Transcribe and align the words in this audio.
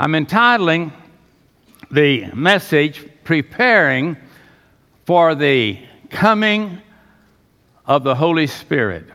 I'm 0.00 0.14
entitling 0.14 0.92
the 1.90 2.26
message 2.32 3.04
Preparing 3.24 4.16
for 5.06 5.34
the 5.34 5.80
Coming 6.08 6.78
of 7.84 8.04
the 8.04 8.14
Holy 8.14 8.46
Spirit. 8.46 9.06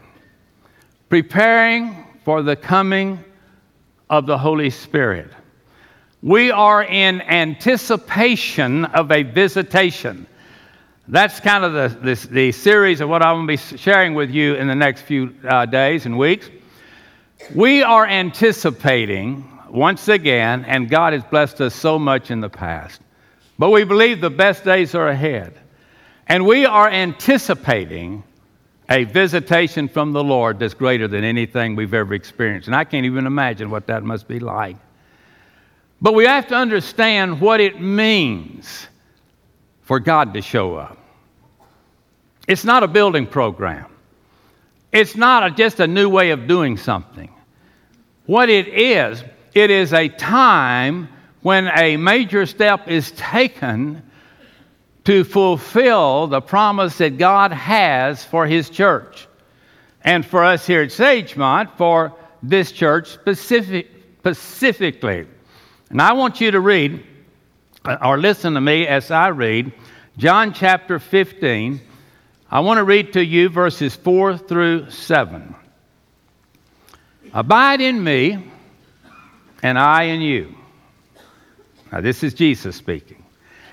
Preparing 1.07 2.05
for 2.25 2.41
the 2.41 2.57
coming 2.57 3.23
of 4.09 4.25
the 4.25 4.37
Holy 4.37 4.69
Spirit. 4.69 5.31
We 6.21 6.51
are 6.51 6.83
in 6.83 7.21
anticipation 7.21 8.83
of 8.83 9.09
a 9.09 9.23
visitation. 9.23 10.27
That's 11.07 11.39
kind 11.39 11.63
of 11.63 11.71
the, 11.71 12.13
the, 12.13 12.27
the 12.27 12.51
series 12.51 12.99
of 12.99 13.07
what 13.07 13.23
I'm 13.23 13.45
going 13.45 13.57
to 13.57 13.71
be 13.71 13.77
sharing 13.77 14.15
with 14.15 14.31
you 14.31 14.55
in 14.55 14.67
the 14.67 14.75
next 14.75 15.03
few 15.03 15.33
uh, 15.47 15.65
days 15.65 16.05
and 16.05 16.17
weeks. 16.17 16.49
We 17.55 17.83
are 17.83 18.05
anticipating 18.05 19.49
once 19.73 20.07
again, 20.07 20.63
and 20.65 20.89
God 20.89 21.13
has 21.13 21.23
blessed 21.23 21.59
us 21.59 21.73
so 21.73 21.97
much 21.97 22.29
in 22.29 22.41
the 22.41 22.49
past, 22.49 23.01
but 23.57 23.71
we 23.71 23.83
believe 23.83 24.21
the 24.21 24.29
best 24.29 24.63
days 24.63 24.93
are 24.93 25.07
ahead. 25.07 25.53
And 26.27 26.45
we 26.45 26.65
are 26.65 26.89
anticipating 26.89 28.23
a 28.89 29.03
visitation 29.05 29.87
from 29.87 30.13
the 30.13 30.23
Lord 30.23 30.59
that's 30.59 30.73
greater 30.73 31.07
than 31.07 31.23
anything 31.23 31.75
we've 31.75 31.93
ever 31.93 32.13
experienced. 32.13 32.67
And 32.67 32.75
I 32.75 32.83
can't 32.83 33.05
even 33.05 33.25
imagine 33.25 33.69
what 33.69 33.87
that 33.87 34.03
must 34.03 34.27
be 34.27 34.39
like. 34.39 34.77
But 36.01 36.13
we 36.13 36.25
have 36.25 36.47
to 36.49 36.55
understand 36.55 37.41
what 37.41 37.59
it 37.59 37.81
means 37.81 38.87
for 39.81 39.99
God 39.99 40.33
to 40.35 40.41
show 40.41 40.75
up. 40.75 40.97
It's 42.47 42.63
not 42.63 42.83
a 42.83 42.87
building 42.87 43.25
program, 43.25 43.87
it's 44.91 45.15
not 45.15 45.43
a, 45.43 45.51
just 45.51 45.79
a 45.79 45.87
new 45.87 46.09
way 46.09 46.29
of 46.29 46.47
doing 46.47 46.77
something. 46.77 47.29
What 48.25 48.49
it 48.49 48.67
is, 48.67 49.23
it 49.53 49.69
is 49.69 49.93
a 49.93 50.09
time 50.09 51.09
when 51.41 51.67
a 51.67 51.97
major 51.97 52.45
step 52.45 52.87
is 52.87 53.11
taken 53.11 54.01
to 55.03 55.23
fulfill 55.23 56.27
the 56.27 56.41
promise 56.41 56.97
that 56.97 57.17
God 57.17 57.51
has 57.51 58.23
for 58.23 58.45
His 58.45 58.69
church. 58.69 59.27
And 60.01 60.25
for 60.25 60.43
us 60.43 60.65
here 60.65 60.81
at 60.81 60.89
Sagemont, 60.89 61.77
for 61.77 62.13
this 62.41 62.71
church 62.71 63.09
specific, 63.09 63.89
specifically. 64.19 65.27
And 65.89 66.01
I 66.01 66.13
want 66.13 66.41
you 66.41 66.51
to 66.51 66.59
read, 66.59 67.05
uh, 67.85 67.97
or 68.03 68.17
listen 68.17 68.53
to 68.53 68.61
me 68.61 68.87
as 68.87 69.11
I 69.11 69.27
read, 69.29 69.71
John 70.17 70.53
chapter 70.53 70.99
15. 70.99 71.81
I 72.49 72.59
want 72.61 72.77
to 72.77 72.83
read 72.83 73.13
to 73.13 73.23
you 73.23 73.49
verses 73.49 73.95
4 73.95 74.37
through 74.37 74.89
7. 74.89 75.55
Abide 77.33 77.81
in 77.81 78.03
me, 78.03 78.51
and 79.63 79.79
I 79.79 80.03
in 80.03 80.21
you. 80.21 80.53
Now, 81.91 82.01
this 82.01 82.21
is 82.23 82.33
Jesus 82.33 82.75
speaking. 82.75 83.23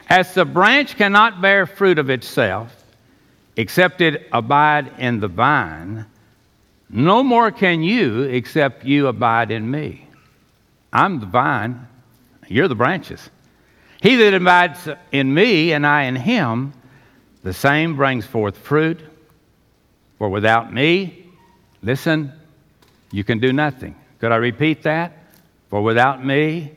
As 0.09 0.35
the 0.35 0.45
branch 0.45 0.97
cannot 0.97 1.43
bear 1.43 1.67
fruit 1.67 1.99
of 1.99 2.09
itself, 2.11 2.75
except 3.57 4.01
it 4.01 4.29
abide 4.33 4.93
in 4.99 5.21
the 5.21 5.29
vine, 5.29 6.07
no 6.89 7.23
more 7.23 7.51
can 7.51 7.83
you 7.83 8.23
except 8.23 8.85
you 8.85 9.09
abide 9.09 9.51
in 9.51 9.71
me. 9.71 10.07
I'm 10.93 11.21
the 11.21 11.27
vine, 11.27 11.87
you're 12.49 12.69
the 12.69 12.75
branches. 12.75 13.31
He 14.03 14.17
that 14.17 14.35
abides 14.35 14.89
in 15.13 15.33
me 15.33 15.73
and 15.73 15.87
I 15.87 16.05
in 16.05 16.17
him, 16.17 16.73
the 17.43 17.53
same 17.53 17.97
brings 17.97 18.27
forth 18.27 18.57
fruit. 18.57 19.01
For 20.19 20.29
without 20.29 20.73
me, 20.73 21.27
listen, 21.83 22.33
you 23.11 23.25
can 23.25 23.39
do 23.39 23.53
nothing. 23.53 23.95
Could 24.19 24.33
I 24.33 24.37
repeat 24.37 24.83
that? 24.83 25.20
For 25.71 25.81
without 25.81 26.25
me, 26.25 26.73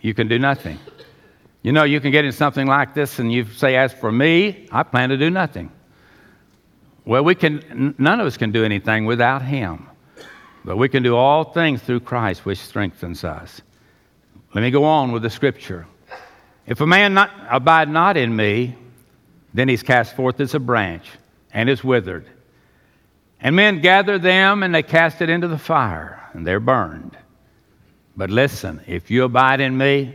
you 0.00 0.14
can 0.14 0.28
do 0.28 0.38
nothing. 0.38 0.78
You 1.62 1.72
know, 1.72 1.84
you 1.84 2.00
can 2.00 2.10
get 2.10 2.24
in 2.24 2.32
something 2.32 2.66
like 2.66 2.94
this 2.94 3.18
and 3.18 3.32
you 3.32 3.44
say, 3.44 3.76
As 3.76 3.92
for 3.92 4.10
me, 4.10 4.66
I 4.72 4.82
plan 4.82 5.10
to 5.10 5.16
do 5.16 5.30
nothing. 5.30 5.70
Well, 7.04 7.24
we 7.24 7.34
can, 7.34 7.94
none 7.98 8.20
of 8.20 8.26
us 8.26 8.36
can 8.36 8.52
do 8.52 8.64
anything 8.64 9.04
without 9.04 9.42
Him. 9.42 9.86
But 10.64 10.76
we 10.76 10.88
can 10.88 11.02
do 11.02 11.16
all 11.16 11.44
things 11.44 11.80
through 11.82 12.00
Christ, 12.00 12.44
which 12.44 12.58
strengthens 12.58 13.24
us. 13.24 13.60
Let 14.54 14.62
me 14.62 14.70
go 14.70 14.84
on 14.84 15.12
with 15.12 15.22
the 15.22 15.30
scripture. 15.30 15.86
If 16.66 16.80
a 16.80 16.86
man 16.86 17.14
not, 17.14 17.30
abide 17.50 17.88
not 17.88 18.16
in 18.16 18.34
me, 18.34 18.76
then 19.54 19.68
he's 19.68 19.82
cast 19.82 20.14
forth 20.16 20.40
as 20.40 20.54
a 20.54 20.58
branch 20.58 21.06
and 21.52 21.70
is 21.70 21.82
withered. 21.82 22.26
And 23.40 23.56
men 23.56 23.80
gather 23.80 24.18
them 24.18 24.62
and 24.62 24.74
they 24.74 24.82
cast 24.82 25.22
it 25.22 25.30
into 25.30 25.48
the 25.48 25.58
fire, 25.58 26.28
and 26.32 26.46
they're 26.46 26.60
burned. 26.60 27.16
But 28.18 28.30
listen, 28.30 28.80
if 28.88 29.12
you 29.12 29.22
abide 29.22 29.60
in 29.60 29.78
me, 29.78 30.12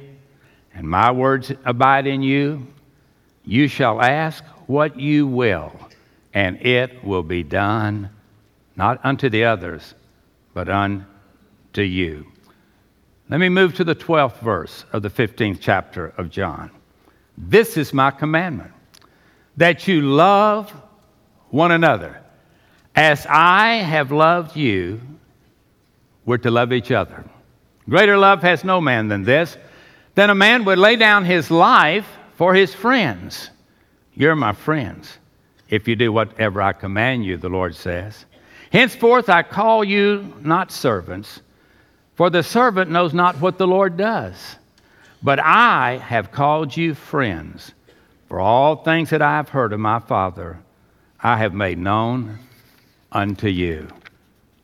and 0.74 0.86
my 0.86 1.09
words 1.09 1.53
abide 1.64 2.06
in 2.06 2.22
you, 2.22 2.68
you 3.46 3.69
shall 3.69 4.02
ask 4.02 4.44
what 4.68 5.00
you 5.00 5.25
will, 5.25 5.72
and 6.34 6.62
it 6.62 7.02
will 7.02 7.24
be 7.24 7.44
done, 7.44 8.09
not 8.75 9.00
unto 9.06 9.30
the 9.30 9.46
others, 9.46 9.96
but 10.53 10.68
unto 10.68 11.06
you. 11.81 12.28
Let 13.30 13.40
me 13.40 13.47
move 13.47 13.74
to 13.75 13.86
the 13.86 13.96
12th 13.96 14.40
verse 14.40 14.84
of 14.92 15.02
the 15.02 15.09
15th 15.09 15.59
chapter 15.62 16.08
of 16.18 16.30
John. 16.30 16.72
This 17.38 17.78
is 17.78 17.94
my 17.94 18.12
commandment 18.12 18.74
that 19.56 19.88
you 19.88 20.02
love 20.02 20.72
one 21.52 21.72
another. 21.72 22.22
As 22.97 23.25
I 23.30 23.75
have 23.75 24.12
loved 24.12 24.58
you, 24.58 25.00
we're 26.25 26.38
to 26.40 26.52
love 26.52 26.74
each 26.74 26.92
other. 26.92 27.24
Greater 27.89 28.17
love 28.17 28.41
has 28.41 28.63
no 28.63 28.79
man 28.79 29.07
than 29.07 29.23
this 29.23 29.57
then 30.16 30.29
a 30.29 30.35
man 30.35 30.66
would 30.66 30.77
lay 30.77 30.95
down 30.95 31.25
his 31.25 31.49
life 31.49 32.07
for 32.35 32.53
his 32.53 32.73
friends. 32.73 33.49
You're 34.13 34.35
my 34.35 34.53
friends 34.53 35.17
if 35.69 35.88
you 35.88 35.95
do 35.95 36.11
whatever 36.11 36.61
I 36.61 36.73
command 36.73 37.25
you, 37.25 37.38
the 37.38 37.49
Lord 37.49 37.75
says. 37.75 38.25
Henceforth 38.71 39.29
I 39.29 39.44
call 39.44 39.83
you 39.83 40.33
not 40.41 40.71
servants, 40.71 41.41
for 42.16 42.29
the 42.29 42.44
servant 42.44 42.91
knows 42.91 43.13
not 43.13 43.39
what 43.41 43.57
the 43.57 43.67
Lord 43.67 43.97
does. 43.97 44.55
But 45.23 45.39
I 45.39 45.97
have 45.97 46.31
called 46.31 46.75
you 46.75 46.94
friends, 46.94 47.71
for 48.27 48.39
all 48.39 48.75
things 48.75 49.09
that 49.09 49.21
I 49.21 49.38
have 49.38 49.50
heard 49.50 49.73
of 49.73 49.79
my 49.79 50.00
Father, 50.00 50.59
I 51.19 51.38
have 51.38 51.53
made 51.53 51.77
known 51.77 52.39
unto 53.11 53.47
you. 53.47 53.88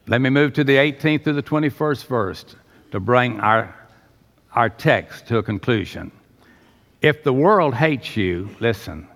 Let 0.06 0.22
me 0.22 0.30
move 0.30 0.53
to 0.53 0.63
the 0.63 0.75
18th 0.75 1.24
to 1.24 1.34
the 1.34 1.44
21st 1.44 2.06
verse 2.06 2.56
to 2.92 3.00
bring 3.00 3.40
our 3.40 3.76
our 4.54 4.70
text 4.70 5.28
to 5.28 5.38
a 5.38 5.44
conclusion. 5.44 6.12
If 7.02 7.24
the 7.24 7.34
world 7.34 7.74
hates 7.74 8.18
you, 8.18 8.50
listen, 8.60 9.08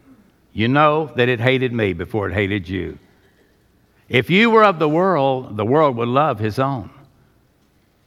you 0.54 0.68
know 0.68 1.12
that 1.16 1.28
it 1.28 1.40
hated 1.40 1.74
me 1.74 1.94
before 1.94 2.30
it 2.30 2.34
hated 2.34 2.70
you. 2.70 2.98
If 4.08 4.30
you 4.30 4.52
were 4.52 4.64
of 4.64 4.80
the 4.80 4.88
world, 4.88 5.58
the 5.58 5.66
world 5.66 5.98
would 5.98 6.08
love 6.08 6.40
his 6.40 6.60
own. 6.60 6.90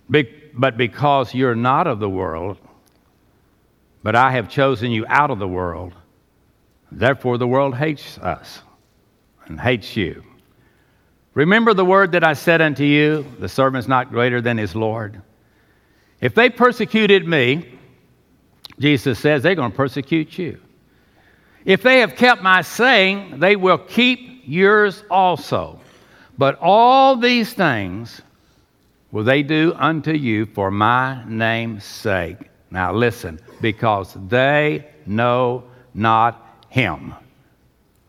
but 0.09 0.77
because 0.77 1.35
you're 1.35 1.55
not 1.55 1.87
of 1.87 1.99
the 1.99 2.09
world, 2.09 2.57
but 4.03 4.15
I 4.15 4.31
have 4.31 4.49
chosen 4.49 4.91
you 4.91 5.05
out 5.09 5.31
of 5.31 5.39
the 5.39 5.49
world, 5.49 5.93
therefore 6.93 7.37
the 7.39 7.47
world 7.47 7.75
hates 7.75 8.17
us 8.19 8.63
and 9.47 9.61
hates 9.61 9.97
you. 9.97 10.23
Remember 11.35 11.75
the 11.75 11.85
word 11.85 12.13
that 12.13 12.25
I 12.25 12.33
said 12.33 12.63
unto 12.63 12.85
you 12.85 13.27
the 13.39 13.49
servant's 13.49 13.89
not 13.89 14.11
greater 14.11 14.41
than 14.41 14.57
his 14.57 14.75
Lord. 14.75 15.21
If 16.21 16.35
they 16.35 16.51
persecuted 16.51 17.27
me, 17.27 17.79
Jesus 18.79 19.19
says 19.19 19.43
they're 19.43 19.55
going 19.55 19.71
to 19.71 19.77
persecute 19.77 20.39
you. 20.39 20.61
If 21.65 21.83
they 21.83 21.99
have 22.01 22.15
kept 22.15 22.43
my 22.43 22.63
saying, 22.63 23.41
they 23.41 23.57
will 23.57 23.79
keep 23.79 24.43
yours 24.45 25.03
also. 25.11 25.81
But 26.39 26.59
all 26.61 27.17
these 27.17 27.53
things 27.53 28.23
will 29.11 29.25
they 29.25 29.43
do 29.43 29.75
unto 29.77 30.13
you 30.13 30.47
for 30.47 30.71
my 30.71 31.25
name's 31.27 31.85
sake. 31.85 32.37
Now 32.71 32.93
listen, 32.93 33.41
because 33.61 34.17
they 34.29 34.87
know 35.07 35.65
not 35.95 36.65
him 36.69 37.15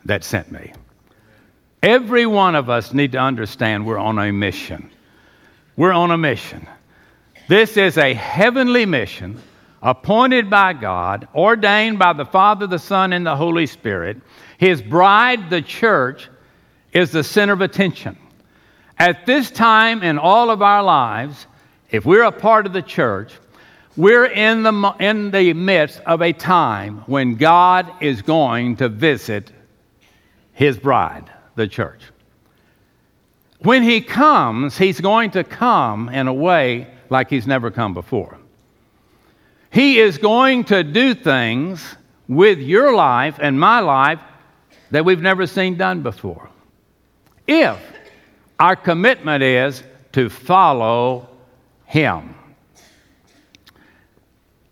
that 0.05 0.23
sent 0.23 0.51
me. 0.51 0.73
Every 1.81 2.25
one 2.25 2.55
of 2.55 2.69
us 2.69 2.93
need 2.93 3.13
to 3.13 3.19
understand 3.19 3.85
we're 3.85 3.97
on 3.97 4.19
a 4.19 4.31
mission. 4.31 4.89
We're 5.75 5.93
on 5.93 6.11
a 6.11 6.17
mission. 6.17 6.67
This 7.47 7.77
is 7.77 7.97
a 7.97 8.13
heavenly 8.13 8.85
mission 8.85 9.41
appointed 9.81 10.49
by 10.49 10.73
God, 10.73 11.29
ordained 11.33 11.97
by 11.97 12.11
the 12.11 12.25
Father, 12.25 12.67
the 12.67 12.79
Son, 12.79 13.13
and 13.13 13.25
the 13.25 13.37
Holy 13.37 13.65
Spirit. 13.65 14.17
His 14.57 14.81
bride, 14.81 15.49
the 15.49 15.61
church, 15.61 16.29
is 16.91 17.11
the 17.11 17.23
center 17.23 17.53
of 17.53 17.61
attention. 17.61 18.17
At 18.97 19.25
this 19.25 19.49
time 19.49 20.03
in 20.03 20.17
all 20.17 20.49
of 20.49 20.61
our 20.61 20.83
lives, 20.83 21.47
if 21.89 22.05
we're 22.05 22.23
a 22.23 22.31
part 22.33 22.65
of 22.65 22.73
the 22.73 22.81
church, 22.81 23.31
we're 23.95 24.25
in 24.25 24.63
the, 24.63 24.95
in 24.99 25.31
the 25.31 25.53
midst 25.53 26.01
of 26.01 26.21
a 26.21 26.33
time 26.33 26.97
when 27.05 27.35
God 27.35 27.89
is 28.01 28.21
going 28.21 28.75
to 28.77 28.89
visit 28.89 29.53
his 30.51 30.77
bride, 30.77 31.31
the 31.55 31.67
church. 31.67 32.01
When 33.59 33.83
he 33.83 34.01
comes, 34.01 34.77
he's 34.77 34.99
going 34.99 35.31
to 35.31 35.43
come 35.43 36.09
in 36.09 36.27
a 36.27 36.33
way 36.33 36.87
like 37.09 37.29
he's 37.29 37.47
never 37.47 37.71
come 37.71 37.93
before. 37.93 38.37
He 39.71 39.99
is 39.99 40.17
going 40.17 40.65
to 40.65 40.83
do 40.83 41.13
things 41.13 41.95
with 42.27 42.59
your 42.59 42.93
life 42.93 43.39
and 43.41 43.59
my 43.59 43.79
life 43.79 44.19
that 44.91 45.05
we've 45.05 45.21
never 45.21 45.45
seen 45.45 45.77
done 45.77 46.01
before. 46.01 46.49
If 47.47 47.77
our 48.59 48.75
commitment 48.75 49.43
is 49.43 49.83
to 50.13 50.29
follow 50.29 51.29
Him. 51.85 52.35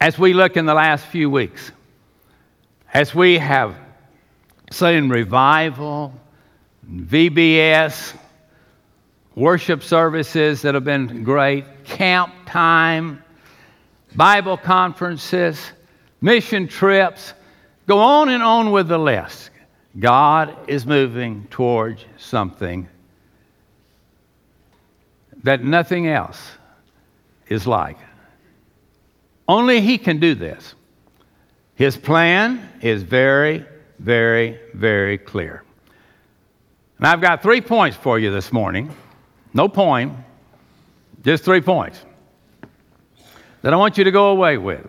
As 0.02 0.18
we 0.18 0.34
look 0.34 0.58
in 0.58 0.66
the 0.66 0.74
last 0.74 1.06
few 1.06 1.30
weeks, 1.30 1.72
as 2.94 3.14
we 3.14 3.38
have 3.38 3.76
seen 4.72 5.10
revival, 5.10 6.14
VBS, 6.90 8.18
worship 9.36 9.84
services 9.84 10.62
that 10.62 10.74
have 10.74 10.84
been 10.86 11.24
great, 11.24 11.66
camp 11.84 12.34
time, 12.46 13.22
Bible 14.16 14.58
conferences, 14.58 15.60
mission 16.22 16.68
trips, 16.68 17.34
go 17.86 18.00
on 18.00 18.30
and 18.30 18.42
on 18.42 18.72
with 18.72 18.88
the 18.88 18.98
list. 18.98 19.50
God 20.00 20.58
is 20.68 20.86
moving 20.86 21.48
towards 21.50 22.06
something 22.18 22.88
that 25.44 25.64
nothing 25.64 26.08
else 26.08 26.52
is 27.48 27.68
like. 27.68 27.98
Only 29.48 29.82
He 29.82 29.98
can 29.98 30.20
do 30.20 30.34
this. 30.34 30.74
His 31.76 31.98
plan 31.98 32.68
is 32.82 33.04
very, 33.04 33.66
very, 34.00 34.60
very 34.74 35.18
clear. 35.18 35.64
And 36.98 37.06
I've 37.06 37.22
got 37.22 37.44
three 37.44 37.62
points 37.62 37.98
for 37.98 38.18
you 38.18 38.32
this 38.32 38.52
morning. 38.52 38.94
No 39.56 39.70
point, 39.70 40.12
just 41.24 41.46
three 41.46 41.62
points 41.62 42.04
that 43.62 43.74
I 43.74 43.78
want 43.78 43.98
you 43.98 44.04
to 44.04 44.12
go 44.12 44.28
away 44.28 44.58
with. 44.58 44.86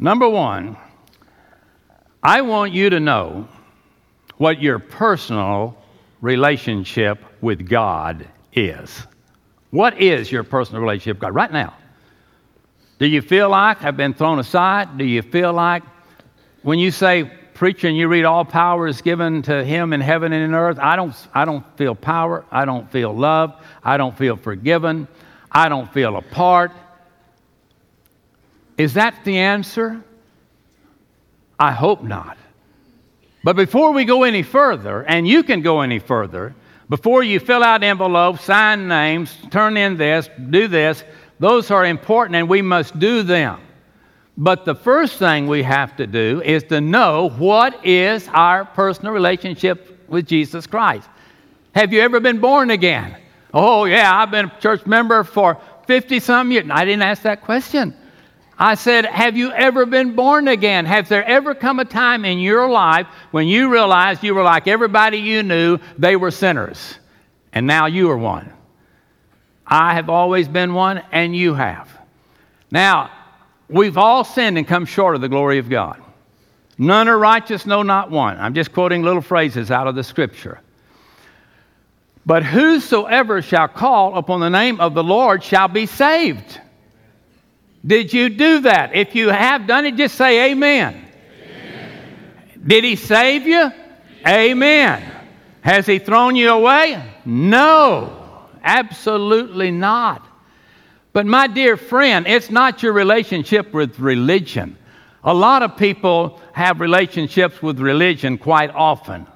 Number 0.00 0.28
one, 0.28 0.76
I 2.20 2.40
want 2.40 2.72
you 2.72 2.90
to 2.90 2.98
know 2.98 3.46
what 4.38 4.60
your 4.60 4.80
personal 4.80 5.78
relationship 6.20 7.24
with 7.40 7.68
God 7.68 8.26
is. 8.52 9.06
What 9.70 10.02
is 10.02 10.32
your 10.32 10.42
personal 10.42 10.82
relationship 10.82 11.18
with 11.18 11.22
God 11.22 11.34
right 11.36 11.52
now? 11.52 11.76
Do 12.98 13.06
you 13.06 13.22
feel 13.22 13.50
like 13.50 13.84
I've 13.84 13.96
been 13.96 14.14
thrown 14.14 14.40
aside? 14.40 14.98
Do 14.98 15.04
you 15.04 15.22
feel 15.22 15.52
like 15.52 15.84
when 16.62 16.80
you 16.80 16.90
say 16.90 17.30
preacher 17.62 17.86
and 17.86 17.96
you 17.96 18.08
read 18.08 18.24
all 18.24 18.44
power 18.44 18.88
is 18.88 19.02
given 19.02 19.40
to 19.40 19.64
him 19.64 19.92
in 19.92 20.00
heaven 20.00 20.32
and 20.32 20.42
in 20.42 20.52
earth, 20.52 20.80
I 20.80 20.96
don't, 20.96 21.14
I 21.32 21.44
don't 21.44 21.64
feel 21.78 21.94
power. 21.94 22.44
I 22.50 22.64
don't 22.64 22.90
feel 22.90 23.14
love. 23.14 23.54
I 23.84 23.98
don't 23.98 24.18
feel 24.18 24.34
forgiven. 24.34 25.06
I 25.48 25.68
don't 25.68 25.88
feel 25.92 26.16
apart. 26.16 26.72
Is 28.76 28.94
that 28.94 29.24
the 29.24 29.38
answer? 29.38 30.02
I 31.56 31.70
hope 31.70 32.02
not. 32.02 32.36
But 33.44 33.54
before 33.54 33.92
we 33.92 34.06
go 34.06 34.24
any 34.24 34.42
further, 34.42 35.04
and 35.04 35.28
you 35.28 35.44
can 35.44 35.62
go 35.62 35.82
any 35.82 36.00
further, 36.00 36.56
before 36.88 37.22
you 37.22 37.38
fill 37.38 37.62
out 37.62 37.84
envelopes, 37.84 38.42
sign 38.42 38.88
names, 38.88 39.38
turn 39.52 39.76
in 39.76 39.96
this, 39.96 40.28
do 40.50 40.66
this, 40.66 41.04
those 41.38 41.70
are 41.70 41.86
important 41.86 42.34
and 42.34 42.48
we 42.48 42.60
must 42.60 42.98
do 42.98 43.22
them. 43.22 43.60
But 44.36 44.64
the 44.64 44.74
first 44.74 45.18
thing 45.18 45.46
we 45.46 45.62
have 45.62 45.96
to 45.96 46.06
do 46.06 46.42
is 46.44 46.64
to 46.64 46.80
know 46.80 47.28
what 47.36 47.84
is 47.84 48.28
our 48.28 48.64
personal 48.64 49.12
relationship 49.12 50.08
with 50.08 50.26
Jesus 50.26 50.66
Christ. 50.66 51.08
Have 51.74 51.92
you 51.92 52.00
ever 52.00 52.20
been 52.20 52.38
born 52.38 52.70
again? 52.70 53.16
Oh, 53.52 53.84
yeah, 53.84 54.16
I've 54.16 54.30
been 54.30 54.46
a 54.46 54.60
church 54.60 54.86
member 54.86 55.24
for 55.24 55.58
50 55.86 56.20
some 56.20 56.50
years. 56.50 56.66
I 56.70 56.84
didn't 56.84 57.02
ask 57.02 57.22
that 57.22 57.42
question. 57.42 57.94
I 58.58 58.74
said, 58.74 59.04
Have 59.06 59.36
you 59.36 59.50
ever 59.52 59.84
been 59.86 60.14
born 60.14 60.48
again? 60.48 60.86
Has 60.86 61.08
there 61.08 61.24
ever 61.24 61.54
come 61.54 61.80
a 61.80 61.84
time 61.84 62.24
in 62.24 62.38
your 62.38 62.70
life 62.70 63.06
when 63.30 63.48
you 63.48 63.70
realized 63.70 64.22
you 64.22 64.34
were 64.34 64.42
like 64.42 64.68
everybody 64.68 65.18
you 65.18 65.42
knew, 65.42 65.78
they 65.98 66.16
were 66.16 66.30
sinners, 66.30 66.98
and 67.52 67.66
now 67.66 67.86
you 67.86 68.10
are 68.10 68.16
one? 68.16 68.52
I 69.66 69.94
have 69.94 70.08
always 70.08 70.48
been 70.48 70.74
one, 70.74 71.02
and 71.12 71.34
you 71.34 71.54
have. 71.54 71.88
Now, 72.70 73.10
we've 73.72 73.98
all 73.98 74.24
sinned 74.24 74.58
and 74.58 74.66
come 74.66 74.84
short 74.84 75.14
of 75.14 75.20
the 75.20 75.28
glory 75.28 75.58
of 75.58 75.68
God. 75.68 76.02
None 76.78 77.08
are 77.08 77.18
righteous, 77.18 77.66
no, 77.66 77.82
not 77.82 78.10
one. 78.10 78.38
I'm 78.38 78.54
just 78.54 78.72
quoting 78.72 79.02
little 79.02 79.22
phrases 79.22 79.70
out 79.70 79.86
of 79.86 79.94
the 79.94 80.04
scripture. 80.04 80.60
But 82.24 82.44
whosoever 82.44 83.42
shall 83.42 83.68
call 83.68 84.16
upon 84.16 84.40
the 84.40 84.50
name 84.50 84.80
of 84.80 84.94
the 84.94 85.02
Lord 85.02 85.42
shall 85.42 85.68
be 85.68 85.86
saved. 85.86 86.60
Did 87.84 88.12
you 88.12 88.28
do 88.28 88.60
that? 88.60 88.94
If 88.94 89.14
you 89.14 89.28
have 89.28 89.66
done 89.66 89.86
it, 89.86 89.96
just 89.96 90.14
say 90.14 90.52
amen. 90.52 91.04
amen. 91.44 92.58
Did 92.64 92.84
he 92.84 92.94
save 92.94 93.46
you? 93.46 93.72
Amen. 94.26 95.02
Has 95.62 95.86
he 95.86 95.98
thrown 95.98 96.36
you 96.36 96.50
away? 96.50 97.02
No. 97.24 98.18
Absolutely 98.62 99.72
not. 99.72 100.26
But, 101.12 101.26
my 101.26 101.46
dear 101.46 101.76
friend, 101.76 102.26
it's 102.26 102.50
not 102.50 102.82
your 102.82 102.92
relationship 102.92 103.72
with 103.72 103.98
religion. 103.98 104.76
A 105.24 105.34
lot 105.34 105.62
of 105.62 105.76
people 105.76 106.40
have 106.52 106.80
relationships 106.80 107.62
with 107.62 107.78
religion 107.78 108.38
quite 108.38 108.70
often. 108.70 109.26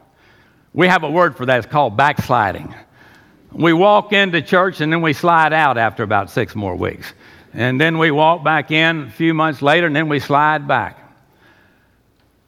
We 0.72 0.88
have 0.88 1.04
a 1.04 1.10
word 1.10 1.36
for 1.36 1.46
that, 1.46 1.58
it's 1.58 1.66
called 1.66 1.96
backsliding. 1.96 2.74
We 3.52 3.72
walk 3.72 4.12
into 4.12 4.42
church 4.42 4.80
and 4.80 4.92
then 4.92 5.00
we 5.00 5.12
slide 5.12 5.52
out 5.52 5.78
after 5.78 6.02
about 6.02 6.30
six 6.30 6.54
more 6.54 6.76
weeks. 6.76 7.12
And 7.54 7.80
then 7.80 7.96
we 7.96 8.10
walk 8.10 8.44
back 8.44 8.70
in 8.70 9.04
a 9.04 9.10
few 9.10 9.32
months 9.32 9.62
later 9.62 9.86
and 9.86 9.96
then 9.96 10.08
we 10.08 10.20
slide 10.20 10.68
back. 10.68 10.98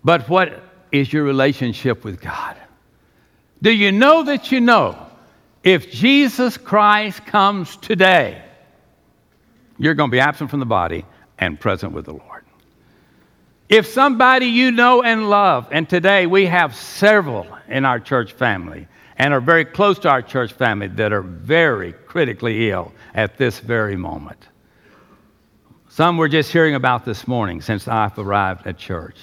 But 0.04 0.28
what 0.28 0.62
is 0.92 1.10
your 1.12 1.24
relationship 1.24 2.04
with 2.04 2.20
God? 2.20 2.56
Do 3.62 3.72
you 3.72 3.90
know 3.92 4.24
that 4.24 4.52
you 4.52 4.60
know 4.60 5.06
if 5.64 5.90
Jesus 5.90 6.56
Christ 6.56 7.24
comes 7.26 7.76
today, 7.76 8.42
you're 9.78 9.94
going 9.94 10.10
to 10.10 10.14
be 10.14 10.20
absent 10.20 10.50
from 10.50 10.60
the 10.60 10.66
body 10.66 11.04
and 11.38 11.58
present 11.58 11.92
with 11.92 12.06
the 12.06 12.12
Lord. 12.12 12.44
If 13.68 13.86
somebody 13.86 14.46
you 14.46 14.70
know 14.70 15.02
and 15.02 15.28
love, 15.28 15.68
and 15.70 15.88
today 15.88 16.26
we 16.26 16.46
have 16.46 16.74
several 16.74 17.46
in 17.68 17.84
our 17.84 18.00
church 18.00 18.32
family 18.32 18.88
and 19.16 19.34
are 19.34 19.40
very 19.40 19.64
close 19.64 19.98
to 20.00 20.08
our 20.08 20.22
church 20.22 20.52
family 20.52 20.88
that 20.88 21.12
are 21.12 21.22
very 21.22 21.92
critically 21.92 22.70
ill 22.70 22.92
at 23.14 23.36
this 23.36 23.58
very 23.58 23.96
moment. 23.96 24.48
Some 25.90 26.16
we're 26.16 26.28
just 26.28 26.52
hearing 26.52 26.76
about 26.76 27.04
this 27.04 27.26
morning 27.26 27.60
since 27.60 27.88
I've 27.88 28.18
arrived 28.18 28.66
at 28.66 28.78
church. 28.78 29.16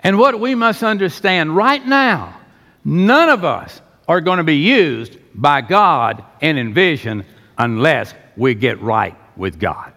And 0.00 0.18
what 0.18 0.40
we 0.40 0.54
must 0.54 0.82
understand 0.82 1.54
right 1.54 1.84
now, 1.86 2.40
none 2.84 3.28
of 3.28 3.44
us 3.44 3.80
are 4.08 4.20
going 4.20 4.38
to 4.38 4.44
be 4.44 4.56
used 4.56 5.18
by 5.34 5.60
God 5.60 6.24
and 6.40 6.58
in 6.58 6.74
vision 6.74 7.24
unless 7.58 8.14
we 8.36 8.54
get 8.54 8.80
right 8.80 9.16
with 9.36 9.58
God. 9.58 9.92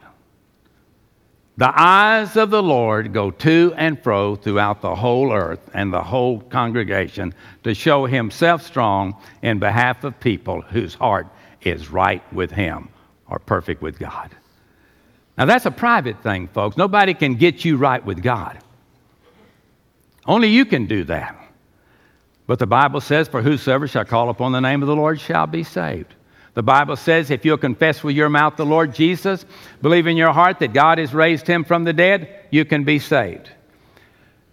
The 1.57 1.71
eyes 1.73 2.35
of 2.35 2.49
the 2.49 2.61
Lord 2.61 3.13
go 3.13 3.31
to 3.31 3.73
and 3.77 4.01
fro 4.01 4.35
throughout 4.35 4.81
the 4.81 4.93
whole 4.93 5.31
earth 5.31 5.69
and 5.73 5.93
the 5.93 6.03
whole 6.03 6.41
congregation 6.41 7.33
to 7.63 7.73
show 7.73 8.05
himself 8.05 8.61
strong 8.61 9.15
in 9.41 9.59
behalf 9.59 10.03
of 10.03 10.19
people 10.19 10.61
whose 10.61 10.93
heart 10.93 11.27
is 11.61 11.89
right 11.89 12.21
with 12.33 12.51
him 12.51 12.89
or 13.27 13.39
perfect 13.39 13.81
with 13.81 13.97
God. 13.97 14.31
Now, 15.37 15.45
that's 15.45 15.65
a 15.65 15.71
private 15.71 16.21
thing, 16.23 16.49
folks. 16.49 16.75
Nobody 16.75 17.13
can 17.13 17.35
get 17.35 17.63
you 17.63 17.77
right 17.77 18.03
with 18.05 18.21
God. 18.21 18.59
Only 20.25 20.49
you 20.49 20.65
can 20.65 20.87
do 20.87 21.03
that. 21.05 21.35
But 22.47 22.59
the 22.59 22.67
Bible 22.67 23.01
says, 23.01 23.27
For 23.27 23.41
whosoever 23.41 23.87
shall 23.87 24.05
call 24.05 24.29
upon 24.29 24.51
the 24.51 24.59
name 24.59 24.81
of 24.81 24.87
the 24.87 24.95
Lord 24.95 25.19
shall 25.19 25.47
be 25.47 25.63
saved. 25.63 26.13
The 26.55 26.63
Bible 26.63 26.95
says, 26.95 27.31
if 27.31 27.43
you'll 27.43 27.57
confess 27.57 28.01
with 28.01 28.15
your 28.15 28.29
mouth 28.29 28.55
the 28.55 28.65
Lord 28.65 28.95
Jesus, 28.95 29.45
believe 29.81 30.07
in 30.07 30.15
your 30.15 30.31
heart 30.31 30.59
that 30.59 30.73
God 30.73 30.97
has 30.97 31.13
raised 31.13 31.45
him 31.45 31.65
from 31.65 31.83
the 31.83 31.91
dead, 31.91 32.45
you 32.49 32.63
can 32.63 32.85
be 32.85 32.97
saved. 32.97 33.49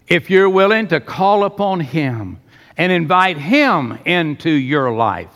If 0.09 0.29
you're 0.29 0.51
willing 0.51 0.89
to 0.89 0.99
call 0.99 1.45
upon 1.45 1.79
him 1.79 2.41
and 2.77 2.91
invite 2.91 3.39
him 3.39 4.01
into 4.05 4.51
your 4.51 4.91
life 4.91 5.31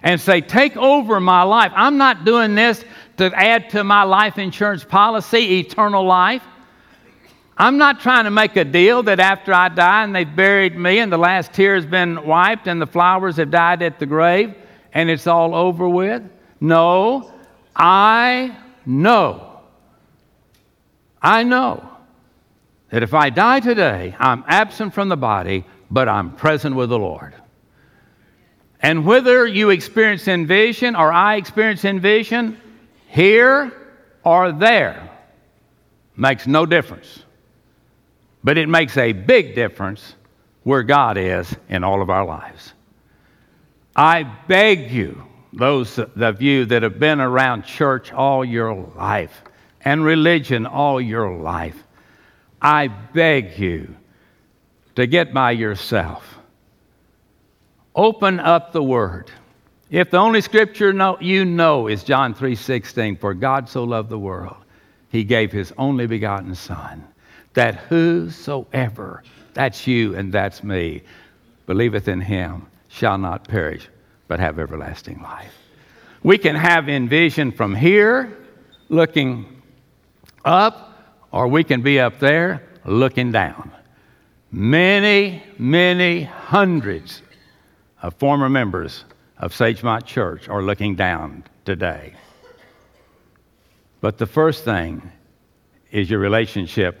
and 0.00 0.20
say, 0.20 0.40
Take 0.40 0.76
over 0.76 1.18
my 1.18 1.42
life. 1.42 1.72
I'm 1.74 1.98
not 1.98 2.24
doing 2.24 2.54
this 2.54 2.84
to 3.16 3.32
add 3.34 3.70
to 3.70 3.82
my 3.82 4.04
life 4.04 4.38
insurance 4.38 4.84
policy, 4.84 5.58
eternal 5.58 6.04
life. 6.04 6.44
I'm 7.58 7.78
not 7.78 7.98
trying 8.00 8.24
to 8.24 8.30
make 8.30 8.54
a 8.54 8.64
deal 8.64 9.02
that 9.04 9.18
after 9.18 9.52
I 9.52 9.70
die 9.70 10.04
and 10.04 10.14
they've 10.14 10.36
buried 10.36 10.76
me 10.76 11.00
and 11.00 11.10
the 11.10 11.18
last 11.18 11.52
tear 11.52 11.74
has 11.74 11.86
been 11.86 12.24
wiped 12.24 12.68
and 12.68 12.80
the 12.80 12.86
flowers 12.86 13.38
have 13.38 13.50
died 13.50 13.82
at 13.82 13.98
the 13.98 14.06
grave 14.06 14.54
and 14.96 15.10
it's 15.10 15.26
all 15.26 15.54
over 15.54 15.86
with. 15.86 16.22
No, 16.58 17.30
I 17.76 18.56
know. 18.86 19.60
I 21.20 21.42
know 21.42 21.86
that 22.88 23.02
if 23.02 23.12
I 23.12 23.28
die 23.28 23.60
today, 23.60 24.16
I'm 24.18 24.42
absent 24.46 24.94
from 24.94 25.10
the 25.10 25.16
body, 25.18 25.66
but 25.90 26.08
I'm 26.08 26.34
present 26.34 26.74
with 26.74 26.88
the 26.88 26.98
Lord. 26.98 27.34
And 28.80 29.04
whether 29.04 29.46
you 29.46 29.68
experience 29.68 30.28
in 30.28 30.46
vision 30.46 30.96
or 30.96 31.12
I 31.12 31.36
experience 31.36 31.84
in 31.84 32.00
vision, 32.00 32.58
here 33.06 33.74
or 34.24 34.50
there, 34.50 35.10
makes 36.16 36.46
no 36.46 36.64
difference. 36.64 37.22
But 38.42 38.56
it 38.56 38.70
makes 38.70 38.96
a 38.96 39.12
big 39.12 39.54
difference 39.54 40.14
where 40.62 40.82
God 40.82 41.18
is 41.18 41.54
in 41.68 41.84
all 41.84 42.00
of 42.00 42.08
our 42.08 42.24
lives. 42.24 42.72
I 43.96 44.24
beg 44.24 44.90
you, 44.90 45.24
those 45.54 45.98
of 45.98 46.42
you 46.42 46.66
that 46.66 46.82
have 46.82 46.98
been 46.98 47.18
around 47.18 47.64
church 47.64 48.12
all 48.12 48.44
your 48.44 48.74
life 48.74 49.42
and 49.80 50.04
religion 50.04 50.66
all 50.66 51.00
your 51.00 51.34
life, 51.34 51.82
I 52.60 52.88
beg 52.88 53.58
you 53.58 53.96
to 54.96 55.06
get 55.06 55.32
by 55.32 55.52
yourself. 55.52 56.38
Open 57.94 58.38
up 58.38 58.72
the 58.72 58.82
Word. 58.82 59.30
If 59.88 60.10
the 60.10 60.18
only 60.18 60.42
scripture 60.42 60.92
you 61.22 61.46
know 61.46 61.86
is 61.86 62.04
John 62.04 62.34
3:16, 62.34 63.16
for 63.16 63.32
God 63.32 63.66
so 63.66 63.84
loved 63.84 64.10
the 64.10 64.18
world, 64.18 64.56
he 65.08 65.24
gave 65.24 65.52
his 65.52 65.72
only 65.78 66.06
begotten 66.06 66.54
Son, 66.54 67.02
that 67.54 67.76
whosoever, 67.76 69.22
that's 69.54 69.86
you 69.86 70.14
and 70.14 70.30
that's 70.30 70.62
me, 70.62 71.02
believeth 71.64 72.08
in 72.08 72.20
him 72.20 72.66
shall 72.96 73.18
not 73.18 73.46
perish, 73.46 73.88
but 74.26 74.40
have 74.40 74.58
everlasting 74.58 75.20
life. 75.22 75.52
We 76.22 76.38
can 76.38 76.56
have 76.56 76.88
envision 76.88 77.52
from 77.52 77.74
here, 77.74 78.36
looking 78.88 79.62
up, 80.44 81.18
or 81.30 81.46
we 81.46 81.62
can 81.62 81.82
be 81.82 82.00
up 82.00 82.18
there 82.18 82.62
looking 82.86 83.32
down. 83.32 83.70
Many, 84.50 85.42
many 85.58 86.22
hundreds 86.22 87.20
of 88.00 88.14
former 88.14 88.48
members 88.48 89.04
of 89.38 89.52
Sagemont 89.52 90.06
Church 90.06 90.48
are 90.48 90.62
looking 90.62 90.94
down 90.94 91.44
today. 91.66 92.14
But 94.00 94.16
the 94.16 94.26
first 94.26 94.64
thing 94.64 95.02
is 95.90 96.08
your 96.08 96.20
relationship 96.20 96.98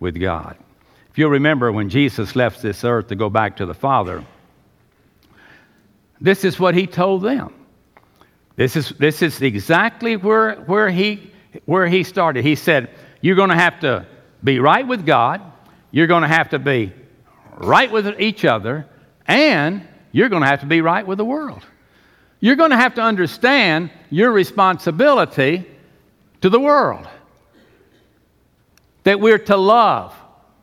with 0.00 0.20
God. 0.20 0.56
If 1.10 1.18
you'll 1.18 1.30
remember 1.30 1.72
when 1.72 1.88
Jesus 1.88 2.36
left 2.36 2.60
this 2.60 2.84
earth 2.84 3.08
to 3.08 3.16
go 3.16 3.30
back 3.30 3.56
to 3.56 3.66
the 3.66 3.74
Father, 3.74 4.24
this 6.20 6.44
is 6.44 6.58
what 6.58 6.74
he 6.74 6.86
told 6.86 7.22
them. 7.22 7.54
This 8.56 8.76
is, 8.76 8.90
this 8.90 9.22
is 9.22 9.40
exactly 9.40 10.16
where, 10.16 10.56
where, 10.62 10.90
he, 10.90 11.32
where 11.64 11.86
he 11.86 12.04
started. 12.04 12.44
He 12.44 12.56
said, 12.56 12.90
You're 13.20 13.36
going 13.36 13.48
to 13.48 13.56
have 13.56 13.80
to 13.80 14.06
be 14.44 14.58
right 14.58 14.86
with 14.86 15.06
God, 15.06 15.40
you're 15.90 16.06
going 16.06 16.22
to 16.22 16.28
have 16.28 16.50
to 16.50 16.58
be 16.58 16.92
right 17.56 17.90
with 17.90 18.20
each 18.20 18.44
other, 18.44 18.86
and 19.26 19.86
you're 20.12 20.28
going 20.28 20.42
to 20.42 20.48
have 20.48 20.60
to 20.60 20.66
be 20.66 20.80
right 20.80 21.06
with 21.06 21.18
the 21.18 21.24
world. 21.24 21.62
You're 22.40 22.56
going 22.56 22.70
to 22.70 22.76
have 22.76 22.94
to 22.94 23.02
understand 23.02 23.90
your 24.08 24.32
responsibility 24.32 25.66
to 26.40 26.48
the 26.48 26.60
world. 26.60 27.06
That 29.04 29.20
we're 29.20 29.38
to 29.38 29.56
love, 29.56 30.14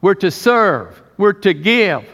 we're 0.02 0.16
to 0.16 0.32
serve, 0.32 1.02
we're 1.18 1.34
to 1.34 1.54
give, 1.54 2.08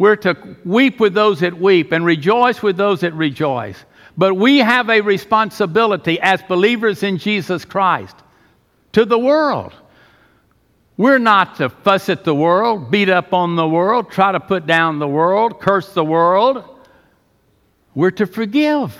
we're 0.00 0.16
to 0.16 0.56
weep 0.64 0.98
with 0.98 1.12
those 1.12 1.40
that 1.40 1.60
weep 1.60 1.92
and 1.92 2.06
rejoice 2.06 2.62
with 2.62 2.78
those 2.78 3.02
that 3.02 3.12
rejoice. 3.12 3.84
But 4.16 4.32
we 4.32 4.56
have 4.56 4.88
a 4.88 5.02
responsibility 5.02 6.18
as 6.18 6.42
believers 6.44 7.02
in 7.02 7.18
Jesus 7.18 7.66
Christ 7.66 8.16
to 8.92 9.04
the 9.04 9.18
world. 9.18 9.74
We're 10.96 11.18
not 11.18 11.56
to 11.56 11.68
fuss 11.68 12.08
at 12.08 12.24
the 12.24 12.34
world, 12.34 12.90
beat 12.90 13.10
up 13.10 13.34
on 13.34 13.56
the 13.56 13.68
world, 13.68 14.10
try 14.10 14.32
to 14.32 14.40
put 14.40 14.66
down 14.66 15.00
the 15.00 15.06
world, 15.06 15.60
curse 15.60 15.92
the 15.92 16.02
world. 16.02 16.64
We're 17.94 18.10
to 18.12 18.26
forgive 18.26 18.96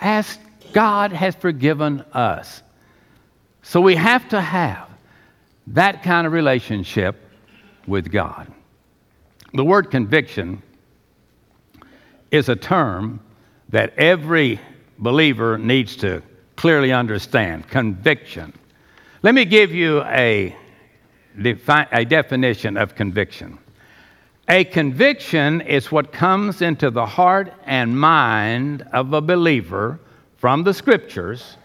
as 0.00 0.36
God 0.72 1.12
has 1.12 1.36
forgiven 1.36 2.00
us. 2.12 2.60
So 3.62 3.80
we 3.80 3.94
have 3.94 4.28
to 4.30 4.40
have 4.40 4.88
that 5.68 6.02
kind 6.02 6.26
of 6.26 6.32
relationship 6.32 7.14
with 7.86 8.10
God. 8.10 8.52
The 9.54 9.64
word 9.64 9.90
conviction 9.90 10.62
is 12.30 12.48
a 12.48 12.56
term 12.56 13.20
that 13.68 13.96
every 13.98 14.60
believer 14.98 15.58
needs 15.58 15.96
to 15.96 16.22
clearly 16.56 16.92
understand 16.92 17.68
conviction. 17.68 18.52
Let 19.22 19.34
me 19.34 19.44
give 19.44 19.72
you 19.72 20.02
a, 20.04 20.54
defi- 21.40 21.88
a 21.92 22.04
definition 22.04 22.76
of 22.76 22.94
conviction. 22.94 23.58
A 24.48 24.64
conviction 24.64 25.60
is 25.62 25.90
what 25.90 26.12
comes 26.12 26.62
into 26.62 26.90
the 26.90 27.04
heart 27.04 27.52
and 27.64 27.98
mind 27.98 28.82
of 28.92 29.12
a 29.12 29.20
believer 29.20 29.98
from 30.36 30.62
the 30.62 30.72
scriptures 30.72 31.56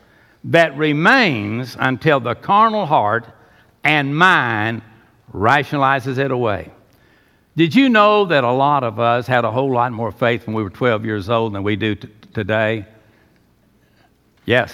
that 0.46 0.76
remains 0.76 1.78
until 1.80 2.20
the 2.20 2.34
carnal 2.34 2.86
heart 2.86 3.28
and 3.84 4.16
mind 4.16 4.82
rationalizes 5.32 6.18
it 6.18 6.32
away. 6.32 6.72
Did 7.56 7.76
you 7.76 7.90
know 7.90 8.26
that 8.26 8.44
a 8.44 8.52
lot 8.52 8.84
of 8.84 9.00
us 9.00 9.28
had 9.28 9.44
a 9.44 9.52
whole 9.52 9.72
lot 9.72 9.92
more 9.92 10.12
faith 10.12 10.48
when 10.48 10.56
we 10.56 10.64
were 10.64 10.70
12 10.70 11.06
years 11.06 11.30
old 11.30 11.54
than 11.54 11.64
we 11.64 11.76
do 11.76 11.96
t- 11.96 12.08
today? 12.34 12.86
Yes. 14.46 14.74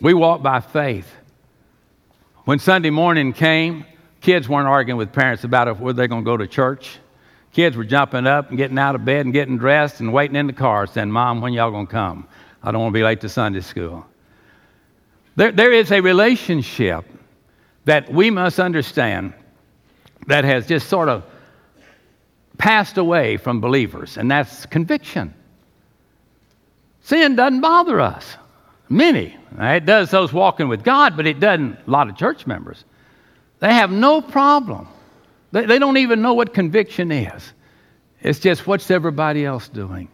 We 0.00 0.12
walked 0.12 0.42
by 0.42 0.60
faith. 0.60 1.10
When 2.44 2.58
Sunday 2.58 2.90
morning 2.90 3.32
came, 3.32 3.86
kids 4.20 4.48
weren't 4.48 4.68
arguing 4.68 4.98
with 4.98 5.12
parents 5.12 5.44
about 5.44 5.80
whether 5.80 5.96
they're 5.96 6.06
going 6.06 6.22
to 6.22 6.30
go 6.30 6.36
to 6.36 6.46
church. 6.46 6.98
Kids 7.52 7.76
were 7.76 7.84
jumping 7.84 8.26
up 8.26 8.50
and 8.50 8.58
getting 8.58 8.78
out 8.78 8.94
of 8.94 9.04
bed 9.06 9.24
and 9.24 9.32
getting 9.32 9.56
dressed 9.56 10.00
and 10.00 10.12
waiting 10.12 10.36
in 10.36 10.46
the 10.46 10.52
car 10.52 10.86
saying, 10.86 11.10
Mom, 11.10 11.40
when 11.40 11.54
y'all 11.54 11.70
going 11.70 11.86
to 11.86 11.92
come? 11.92 12.28
I 12.62 12.70
don't 12.70 12.82
want 12.82 12.92
to 12.92 12.98
be 12.98 13.04
late 13.04 13.22
to 13.22 13.30
Sunday 13.30 13.62
school. 13.62 14.04
There, 15.36 15.50
there 15.50 15.72
is 15.72 15.90
a 15.90 16.00
relationship 16.00 17.06
that 17.86 18.12
we 18.12 18.30
must 18.30 18.58
understand 18.58 19.32
that 20.26 20.44
has 20.44 20.66
just 20.66 20.88
sort 20.88 21.08
of 21.08 21.24
passed 22.58 22.98
away 22.98 23.36
from 23.36 23.60
believers, 23.60 24.16
and 24.16 24.30
that's 24.30 24.66
conviction. 24.66 25.34
Sin 27.02 27.36
doesn't 27.36 27.60
bother 27.60 28.00
us. 28.00 28.36
Many. 28.88 29.36
It 29.58 29.86
does 29.86 30.10
those 30.10 30.32
walking 30.32 30.68
with 30.68 30.84
God, 30.84 31.16
but 31.16 31.26
it 31.26 31.40
doesn't 31.40 31.78
a 31.86 31.90
lot 31.90 32.08
of 32.08 32.16
church 32.16 32.46
members. 32.46 32.84
They 33.60 33.72
have 33.72 33.90
no 33.90 34.20
problem 34.20 34.88
they, 35.52 35.64
they 35.64 35.78
don't 35.78 35.96
even 35.96 36.20
know 36.20 36.34
what 36.34 36.52
conviction 36.52 37.10
is. 37.10 37.52
It's 38.20 38.38
just 38.38 38.66
what's 38.66 38.90
everybody 38.90 39.44
else 39.44 39.68
doing. 39.68 40.08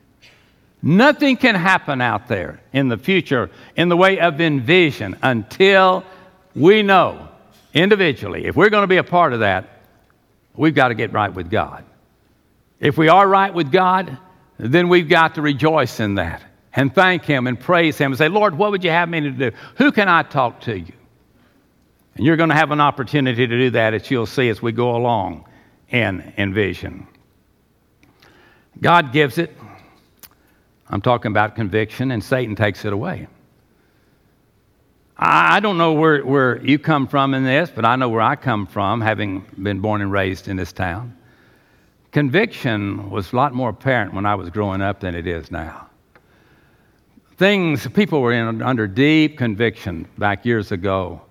Nothing 0.82 1.36
can 1.36 1.56
happen 1.56 2.00
out 2.00 2.28
there 2.28 2.60
in 2.72 2.88
the 2.88 2.96
future 2.96 3.50
in 3.76 3.88
the 3.88 3.96
way 3.96 4.20
of 4.20 4.40
envision 4.40 5.16
until 5.22 6.04
we 6.54 6.82
know 6.82 7.28
individually, 7.74 8.46
if 8.46 8.54
we're 8.54 8.70
going 8.70 8.82
to 8.82 8.88
be 8.88 8.98
a 8.98 9.04
part 9.04 9.32
of 9.32 9.40
that, 9.40 9.68
we've 10.54 10.74
got 10.74 10.88
to 10.88 10.94
get 10.94 11.12
right 11.12 11.32
with 11.32 11.50
God. 11.50 11.84
If 12.82 12.98
we 12.98 13.06
are 13.06 13.28
right 13.28 13.54
with 13.54 13.70
God, 13.70 14.18
then 14.58 14.88
we've 14.88 15.08
got 15.08 15.36
to 15.36 15.42
rejoice 15.42 16.00
in 16.00 16.16
that 16.16 16.42
and 16.74 16.92
thank 16.92 17.24
Him 17.24 17.46
and 17.46 17.58
praise 17.58 17.96
Him 17.96 18.10
and 18.10 18.18
say, 18.18 18.28
Lord, 18.28 18.58
what 18.58 18.72
would 18.72 18.82
you 18.82 18.90
have 18.90 19.08
me 19.08 19.20
to 19.20 19.30
do? 19.30 19.52
Who 19.76 19.92
can 19.92 20.08
I 20.08 20.24
talk 20.24 20.62
to 20.62 20.76
you? 20.76 20.92
And 22.16 22.26
you're 22.26 22.36
going 22.36 22.48
to 22.48 22.56
have 22.56 22.72
an 22.72 22.80
opportunity 22.80 23.46
to 23.46 23.56
do 23.56 23.70
that 23.70 23.94
as 23.94 24.10
you'll 24.10 24.26
see 24.26 24.48
as 24.48 24.60
we 24.60 24.72
go 24.72 24.96
along 24.96 25.46
in, 25.90 26.32
in 26.36 26.52
vision. 26.52 27.06
God 28.80 29.12
gives 29.12 29.38
it. 29.38 29.56
I'm 30.90 31.02
talking 31.02 31.30
about 31.30 31.54
conviction, 31.54 32.10
and 32.10 32.22
Satan 32.22 32.56
takes 32.56 32.84
it 32.84 32.92
away. 32.92 33.28
I, 35.16 35.58
I 35.58 35.60
don't 35.60 35.78
know 35.78 35.92
where, 35.92 36.26
where 36.26 36.60
you 36.64 36.80
come 36.80 37.06
from 37.06 37.32
in 37.32 37.44
this, 37.44 37.70
but 37.72 37.84
I 37.84 37.94
know 37.94 38.08
where 38.08 38.20
I 38.20 38.34
come 38.34 38.66
from, 38.66 39.00
having 39.00 39.46
been 39.62 39.78
born 39.78 40.02
and 40.02 40.10
raised 40.10 40.48
in 40.48 40.56
this 40.56 40.72
town. 40.72 41.16
Conviction 42.12 43.10
was 43.10 43.32
a 43.32 43.36
lot 43.36 43.54
more 43.54 43.70
apparent 43.70 44.12
when 44.12 44.26
I 44.26 44.34
was 44.34 44.50
growing 44.50 44.82
up 44.82 45.00
than 45.00 45.14
it 45.14 45.26
is 45.26 45.50
now. 45.50 45.88
Things, 47.38 47.88
people 47.88 48.20
were 48.20 48.32
in, 48.32 48.60
under 48.60 48.86
deep 48.86 49.38
conviction 49.38 50.06
back 50.18 50.44
years 50.44 50.72
ago 50.72 51.22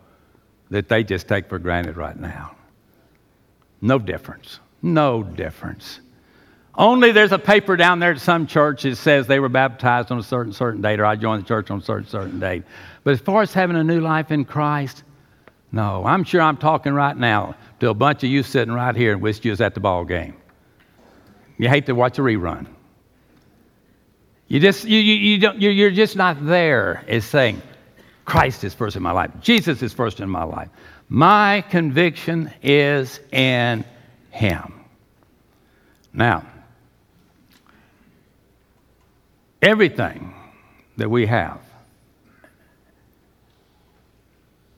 that 0.71 0.89
they 0.89 1.03
just 1.03 1.27
take 1.27 1.47
for 1.47 1.59
granted 1.59 1.97
right 1.97 2.19
now. 2.19 2.55
No 3.81 3.99
difference. 3.99 4.59
No 4.81 5.21
difference. 5.21 5.99
Only 6.73 7.11
there's 7.11 7.31
a 7.31 7.39
paper 7.39 7.75
down 7.75 7.99
there 7.99 8.11
at 8.11 8.19
some 8.19 8.47
church 8.47 8.83
that 8.83 8.95
says 8.95 9.27
they 9.27 9.39
were 9.39 9.49
baptized 9.49 10.11
on 10.11 10.17
a 10.17 10.23
certain 10.23 10.53
certain 10.53 10.81
date, 10.81 10.99
or 10.99 11.05
I 11.05 11.15
joined 11.15 11.43
the 11.43 11.47
church 11.47 11.69
on 11.69 11.79
a 11.79 11.83
certain 11.83 12.07
certain 12.07 12.39
date. 12.39 12.63
But 13.03 13.11
as 13.11 13.19
far 13.19 13.41
as 13.41 13.53
having 13.53 13.75
a 13.75 13.83
new 13.83 13.99
life 13.99 14.31
in 14.31 14.45
Christ, 14.45 15.03
no. 15.71 16.03
I'm 16.05 16.23
sure 16.23 16.41
I'm 16.41 16.57
talking 16.57 16.93
right 16.93 17.15
now 17.15 17.55
to 17.81 17.89
a 17.89 17.93
bunch 17.93 18.23
of 18.23 18.29
you 18.29 18.41
sitting 18.43 18.73
right 18.73 18.95
here 18.95 19.13
and 19.13 19.21
wish 19.21 19.43
you 19.43 19.51
was 19.51 19.61
at 19.61 19.73
the 19.73 19.79
ball 19.79 20.05
game. 20.05 20.35
You 21.61 21.69
hate 21.69 21.85
to 21.85 21.93
watch 21.93 22.17
a 22.17 22.23
rerun. 22.23 22.65
You 24.47 24.59
just 24.59 24.83
you, 24.83 24.97
you, 24.97 25.13
you 25.13 25.37
don't, 25.37 25.61
you're 25.61 25.91
just 25.91 26.15
not 26.15 26.43
there. 26.43 27.05
Is 27.07 27.23
saying, 27.23 27.61
Christ 28.25 28.63
is 28.63 28.73
first 28.73 28.95
in 28.95 29.03
my 29.03 29.11
life. 29.11 29.29
Jesus 29.41 29.83
is 29.83 29.93
first 29.93 30.21
in 30.21 30.27
my 30.27 30.41
life. 30.41 30.69
My 31.07 31.63
conviction 31.69 32.51
is 32.63 33.19
in 33.31 33.85
Him. 34.31 34.73
Now, 36.11 36.47
everything 39.61 40.33
that 40.97 41.11
we 41.11 41.27
have 41.27 41.61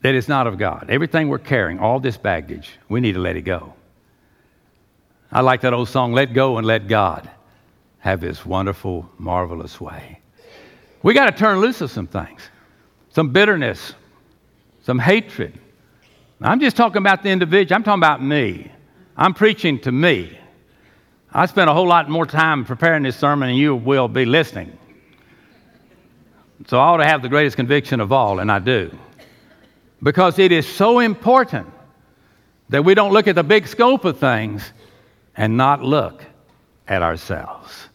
that 0.02 0.16
is 0.16 0.28
not 0.28 0.48
of 0.48 0.58
God. 0.58 0.88
Everything 0.90 1.30
we're 1.30 1.40
carrying, 1.40 1.80
all 1.80 2.02
this 2.02 2.18
baggage, 2.18 2.72
we 2.90 3.00
need 3.00 3.14
to 3.14 3.22
let 3.22 3.38
it 3.38 3.44
go. 3.44 3.74
I 5.34 5.42
like 5.42 5.62
that 5.62 5.74
old 5.74 5.90
song, 5.90 6.14
Let 6.14 6.34
Go 6.34 6.60
and 6.60 6.68
Let 6.68 6.88
God 6.88 7.28
Have 7.98 8.22
His 8.22 8.46
Wonderful, 8.46 9.10
Marvelous 9.18 9.82
Way. 9.82 10.20
We 11.02 11.16
got 11.16 11.26
to 11.26 11.36
turn 11.36 11.60
loose 11.60 11.82
of 11.82 11.90
some 11.90 12.06
things 12.06 12.42
some 13.10 13.30
bitterness, 13.30 13.94
some 14.84 14.98
hatred. 15.00 15.60
I'm 16.42 16.60
just 16.60 16.76
talking 16.76 16.98
about 16.98 17.24
the 17.24 17.30
individual, 17.30 17.76
I'm 17.76 17.84
talking 17.84 18.00
about 18.00 18.24
me. 18.24 18.72
I'm 19.16 19.34
preaching 19.34 19.80
to 19.82 19.92
me. 19.92 20.38
I 21.32 21.46
spent 21.48 21.70
a 21.70 21.74
whole 21.74 21.88
lot 21.88 22.10
more 22.10 22.26
time 22.26 22.64
preparing 22.66 23.04
this 23.04 23.16
sermon 23.16 23.50
than 23.50 23.56
you 23.56 23.76
will 23.76 24.08
be 24.08 24.26
listening. 24.26 24.78
So 26.68 26.80
I 26.80 26.86
ought 26.86 26.98
to 26.98 27.06
have 27.06 27.22
the 27.22 27.30
greatest 27.30 27.56
conviction 27.56 28.00
of 28.00 28.12
all, 28.12 28.40
and 28.40 28.52
I 28.52 28.60
do. 28.60 28.96
Because 30.02 30.38
it 30.38 30.52
is 30.52 30.68
so 30.68 31.00
important 31.00 31.72
that 32.70 32.84
we 32.84 32.94
don't 32.94 33.14
look 33.14 33.28
at 33.28 33.36
the 33.36 33.44
big 33.44 33.68
scope 33.68 34.06
of 34.06 34.20
things 34.20 34.74
and 35.36 35.58
not 35.58 35.84
look 35.84 36.24
at 36.88 37.02
ourselves. 37.02 37.90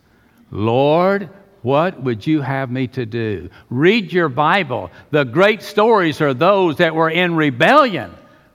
Lord, 0.51 1.29
what 1.63 2.03
would 2.03 2.27
you 2.27 2.41
have 2.41 2.71
me 2.71 2.87
to 2.89 3.05
do? 3.05 3.51
Read 3.71 4.13
your 4.13 4.29
Bible. 4.29 4.91
The 5.11 5.25
great 5.25 5.63
stories 5.63 6.21
are 6.21 6.35
those 6.35 6.77
that 6.77 6.95
were 6.95 7.11
in 7.11 7.35
rebellion, 7.35 8.15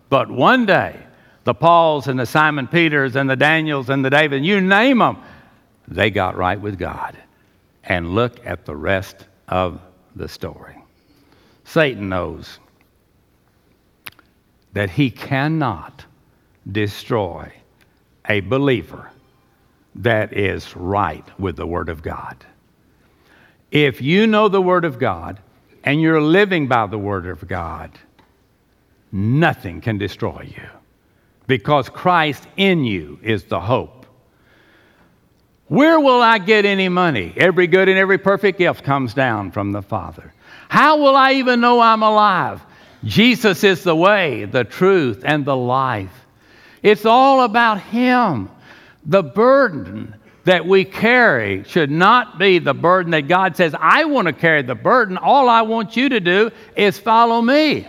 but 0.10 0.32
one 0.32 0.66
day, 0.66 1.00
the 1.44 1.54
Pauls 1.54 2.08
and 2.08 2.20
the 2.20 2.26
Simon 2.26 2.68
Peters 2.68 3.16
and 3.16 3.30
the 3.30 3.36
Daniels 3.36 3.90
and 3.90 4.04
the 4.04 4.10
David, 4.10 4.46
you 4.46 4.62
name 4.62 5.00
them, 5.00 5.18
they 5.88 6.10
got 6.10 6.38
right 6.38 6.60
with 6.60 6.80
God. 6.80 7.18
And 7.84 8.16
look 8.16 8.46
at 8.46 8.66
the 8.66 8.76
rest 8.76 9.28
of 9.50 9.82
the 10.16 10.30
story. 10.30 10.78
Satan 11.66 12.08
knows 12.08 12.60
that 14.72 14.90
he 14.90 15.12
cannot 15.12 16.06
destroy 16.72 17.52
a 18.28 18.40
believer 18.42 19.10
that 19.96 20.34
is 20.34 20.76
right 20.76 21.26
with 21.40 21.56
the 21.56 21.68
Word 21.68 21.90
of 21.90 22.02
God. 22.02 22.38
If 23.72 24.02
you 24.02 24.28
know 24.28 24.48
the 24.48 24.62
Word 24.62 24.86
of 24.86 25.00
God 25.00 25.40
and 25.84 26.02
you're 26.02 26.22
living 26.22 26.68
by 26.68 26.88
the 26.88 26.98
Word 26.98 27.28
of 27.28 27.48
God, 27.48 27.92
nothing 29.12 29.82
can 29.82 29.98
destroy 29.98 30.48
you 30.56 30.68
because 31.48 31.90
Christ 31.90 32.48
in 32.58 32.84
you 32.84 33.20
is 33.22 33.44
the 33.46 33.60
hope. 33.60 34.06
Where 35.68 36.00
will 36.00 36.22
I 36.22 36.38
get 36.38 36.66
any 36.66 36.90
money? 36.90 37.34
Every 37.36 37.68
good 37.68 37.90
and 37.90 37.98
every 37.98 38.18
perfect 38.18 38.60
gift 38.60 38.84
comes 38.84 39.14
down 39.14 39.52
from 39.52 39.72
the 39.72 39.82
Father. 39.82 40.34
How 40.70 40.98
will 40.98 41.16
I 41.16 41.34
even 41.34 41.62
know 41.62 41.80
I'm 41.80 42.04
alive? 42.04 42.62
Jesus 43.04 43.64
is 43.64 43.84
the 43.84 43.96
way, 43.96 44.46
the 44.46 44.64
truth, 44.64 45.24
and 45.26 45.44
the 45.46 45.56
life. 45.56 46.23
It's 46.84 47.06
all 47.06 47.42
about 47.42 47.82
Him. 47.82 48.50
The 49.06 49.24
burden 49.24 50.16
that 50.44 50.66
we 50.68 50.84
carry 50.84 51.64
should 51.64 51.90
not 51.90 52.38
be 52.38 52.60
the 52.60 52.74
burden 52.74 53.12
that 53.12 53.30
God 53.30 53.56
says, 53.56 53.74
I 53.78 54.06
want 54.06 54.28
to 54.28 54.34
carry 54.34 54.62
the 54.62 54.76
burden. 54.76 55.18
All 55.18 55.48
I 55.48 55.62
want 55.62 55.96
you 55.96 56.10
to 56.10 56.20
do 56.20 56.52
is 56.76 57.00
follow 57.00 57.42
me. 57.42 57.88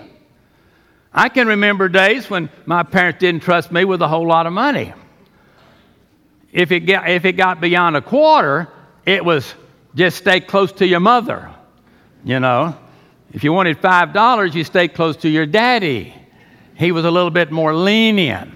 I 1.13 1.29
can 1.29 1.49
remember 1.49 1.89
days 1.89 2.31
when 2.31 2.49
my 2.67 2.85
parents 2.85 3.21
didn't 3.21 3.43
trust 3.43 3.71
me 3.71 3.85
with 3.85 4.03
a 4.03 4.09
whole 4.09 4.27
lot 4.27 4.47
of 4.47 4.53
money. 4.53 4.93
If 6.53 6.71
it 6.71 6.81
got, 6.81 7.09
if 7.09 7.25
it 7.25 7.33
got 7.33 7.61
beyond 7.61 7.97
a 7.97 8.03
quarter, 8.03 8.69
it 9.05 9.25
was 9.25 9.53
just 9.97 10.17
stay 10.17 10.41
close 10.41 10.71
to 10.73 10.87
your 10.87 11.01
mother. 11.01 11.53
You 12.25 12.39
know, 12.41 12.77
if 13.33 13.43
you 13.43 13.53
wanted 13.53 13.81
$5, 13.81 14.55
you 14.55 14.65
stay 14.65 14.87
close 14.87 15.17
to 15.19 15.29
your 15.29 15.47
daddy. 15.47 16.15
He 16.77 16.93
was 16.93 17.05
a 17.05 17.11
little 17.11 17.31
bit 17.31 17.51
more 17.51 17.75
lenient 17.75 18.53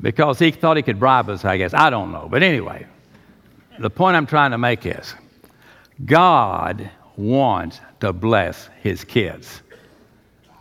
because 0.00 0.38
he 0.38 0.50
thought 0.50 0.76
he 0.76 0.82
could 0.82 0.98
bribe 0.98 1.28
us, 1.28 1.44
I 1.44 1.56
guess. 1.56 1.74
I 1.74 1.90
don't 1.90 2.12
know. 2.12 2.28
But 2.30 2.42
anyway, 2.42 2.86
the 3.78 3.90
point 3.90 4.16
I'm 4.16 4.26
trying 4.26 4.50
to 4.50 4.58
make 4.58 4.86
is 4.86 5.14
God 6.04 6.90
wants 7.16 7.80
to 8.00 8.12
bless 8.12 8.68
his 8.82 9.04
kids. 9.04 9.62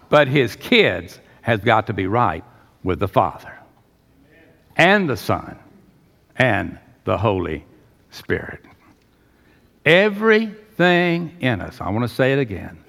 But 0.10 0.28
his 0.28 0.56
kids 0.56 1.20
has 1.42 1.60
got 1.60 1.88
to 1.88 1.94
be 1.94 2.08
right 2.08 2.44
with 2.84 3.00
the 3.00 3.08
Father 3.08 3.54
and 4.78 5.10
the 5.10 5.18
Son 5.18 5.58
and 6.38 6.78
the 7.04 7.18
Holy 7.18 7.66
Spirit. 8.12 8.62
Everything 9.86 11.36
in 11.40 11.62
us, 11.62 11.80
I 11.82 11.90
want 11.90 12.08
to 12.08 12.14
say 12.14 12.34
it 12.34 12.40
again, 12.40 12.84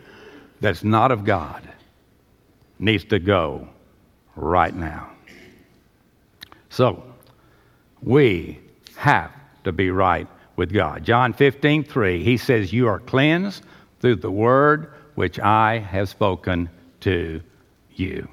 that's 0.61 0.83
not 0.83 1.11
of 1.11 1.25
God 1.25 1.63
needs 2.79 3.05
to 3.05 3.19
go 3.19 3.69
right 4.35 4.75
now. 4.75 5.11
So, 6.77 7.03
we 8.03 8.61
have 8.97 9.33
to 9.65 9.73
be 9.73 9.91
right 9.91 10.29
with 10.57 10.75
God. 10.75 11.05
John 11.05 11.33
15, 11.33 11.85
3, 11.85 12.23
he 12.23 12.37
says, 12.37 12.71
You 12.71 12.87
are 12.87 13.01
cleansed 13.01 13.65
through 14.01 14.17
the 14.17 14.31
word 14.31 14.93
which 15.15 15.41
I 15.41 15.79
have 15.79 16.11
spoken 16.11 16.69
to 17.01 17.41
you. 17.95 18.29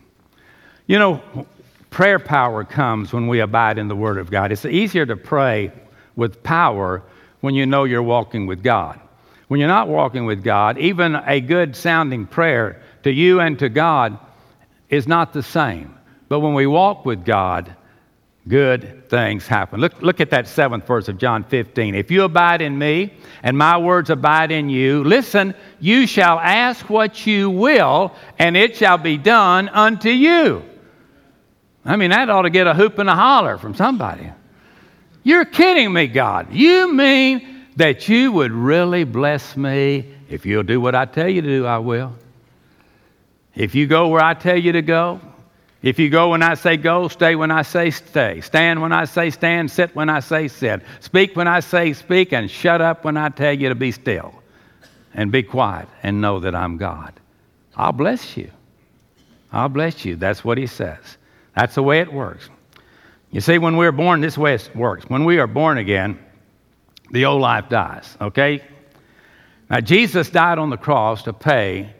You 0.87 0.99
know, 0.99 1.47
prayer 1.89 2.19
power 2.19 2.65
comes 2.65 3.13
when 3.13 3.27
we 3.27 3.39
abide 3.39 3.77
in 3.77 3.87
the 3.87 3.95
Word 3.95 4.17
of 4.17 4.29
God. 4.29 4.51
It's 4.51 4.65
easier 4.65 5.05
to 5.05 5.15
pray 5.15 5.71
with 6.17 6.43
power 6.43 7.01
when 7.39 7.55
you 7.55 7.65
know 7.65 7.85
you're 7.85 8.03
walking 8.03 8.45
with 8.45 8.61
God. 8.61 8.99
When 9.47 9.61
you're 9.61 9.69
not 9.69 9.87
walking 9.87 10.25
with 10.25 10.43
God, 10.43 10.77
even 10.79 11.15
a 11.15 11.39
good 11.39 11.77
sounding 11.77 12.27
prayer 12.27 12.81
to 13.03 13.09
you 13.09 13.39
and 13.39 13.57
to 13.59 13.69
God 13.69 14.19
is 14.89 15.07
not 15.07 15.31
the 15.31 15.43
same. 15.43 15.97
But 16.27 16.41
when 16.41 16.53
we 16.53 16.67
walk 16.67 17.05
with 17.05 17.23
God, 17.23 17.73
good 18.47 19.09
things 19.09 19.47
happen. 19.47 19.79
Look, 19.79 20.01
look 20.01 20.19
at 20.19 20.29
that 20.31 20.47
seventh 20.47 20.85
verse 20.85 21.07
of 21.07 21.17
John 21.17 21.43
15. 21.43 21.95
If 21.95 22.11
you 22.11 22.23
abide 22.23 22.61
in 22.61 22.77
me 22.77 23.13
and 23.41 23.57
my 23.57 23.77
words 23.77 24.09
abide 24.09 24.51
in 24.51 24.69
you, 24.69 25.03
listen, 25.03 25.53
you 25.79 26.07
shall 26.07 26.39
ask 26.39 26.89
what 26.89 27.25
you 27.25 27.49
will, 27.49 28.13
and 28.39 28.57
it 28.57 28.75
shall 28.75 28.97
be 28.97 29.17
done 29.17 29.69
unto 29.69 30.09
you. 30.09 30.63
I 31.85 31.95
mean, 31.95 32.11
that 32.11 32.29
ought 32.29 32.43
to 32.43 32.49
get 32.49 32.67
a 32.67 32.73
hoop 32.73 32.97
and 32.99 33.09
a 33.09 33.15
holler 33.15 33.57
from 33.57 33.75
somebody. 33.75 34.31
You're 35.23 35.45
kidding 35.45 35.91
me, 35.91 36.07
God. 36.07 36.53
You 36.53 36.93
mean 36.93 37.65
that 37.77 38.07
you 38.09 38.31
would 38.31 38.51
really 38.51 39.03
bless 39.03 39.55
me 39.55 40.13
if 40.29 40.45
you'll 40.45 40.63
do 40.63 40.81
what 40.81 40.95
I 40.95 41.05
tell 41.05 41.29
you 41.29 41.41
to 41.41 41.47
do, 41.47 41.65
I 41.65 41.77
will. 41.77 42.13
If 43.55 43.75
you 43.75 43.87
go 43.87 44.07
where 44.07 44.23
I 44.23 44.33
tell 44.33 44.57
you 44.57 44.71
to 44.73 44.81
go, 44.81 45.21
if 45.83 45.99
you 45.99 46.09
go 46.09 46.29
when 46.29 46.41
I 46.41 46.53
say 46.53 46.77
go, 46.77 47.09
stay 47.09 47.35
when 47.35 47.51
I 47.51 47.61
say 47.61 47.91
stay, 47.91 48.39
stand 48.39 48.81
when 48.81 48.93
I 48.93 49.03
say 49.03 49.29
stand, 49.29 49.69
sit 49.69 49.93
when 49.93 50.09
I 50.09 50.21
say 50.21 50.47
sit, 50.47 50.81
speak 51.01 51.35
when 51.35 51.47
I 51.47 51.59
say 51.59 51.91
speak, 51.91 52.31
and 52.31 52.49
shut 52.49 52.79
up 52.79 53.03
when 53.03 53.17
I 53.17 53.27
tell 53.27 53.53
you 53.53 53.67
to 53.67 53.75
be 53.75 53.91
still 53.91 54.33
and 55.13 55.29
be 55.29 55.43
quiet 55.43 55.89
and 56.01 56.21
know 56.21 56.39
that 56.39 56.55
I'm 56.55 56.77
God. 56.77 57.13
I'll 57.75 57.91
bless 57.91 58.37
you. 58.37 58.49
I'll 59.51 59.67
bless 59.67 60.05
you. 60.05 60.15
That's 60.15 60.43
what 60.43 60.57
he 60.57 60.67
says. 60.67 61.17
That's 61.53 61.75
the 61.75 61.83
way 61.83 61.99
it 61.99 62.11
works. 62.11 62.49
You 63.31 63.41
see, 63.41 63.57
when 63.57 63.75
we're 63.75 63.91
born, 63.91 64.21
this 64.21 64.37
way 64.37 64.53
it 64.55 64.71
works. 64.73 65.03
When 65.09 65.25
we 65.25 65.39
are 65.39 65.47
born 65.47 65.77
again, 65.77 66.17
the 67.11 67.25
old 67.25 67.41
life 67.41 67.67
dies, 67.67 68.17
okay? 68.21 68.63
Now, 69.69 69.81
Jesus 69.81 70.29
died 70.29 70.59
on 70.59 70.69
the 70.69 70.77
cross 70.77 71.23
to 71.23 71.33
pay 71.33 71.93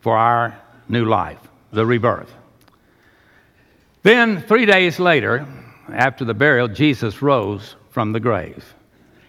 for 0.00 0.16
our 0.16 0.58
new 0.88 1.04
life, 1.04 1.38
the 1.70 1.86
rebirth. 1.86 2.34
Then, 4.02 4.42
three 4.42 4.66
days 4.66 4.98
later, 4.98 5.46
after 5.92 6.24
the 6.24 6.34
burial, 6.34 6.68
Jesus 6.68 7.20
rose 7.20 7.76
from 7.90 8.12
the 8.12 8.20
grave. 8.20 8.74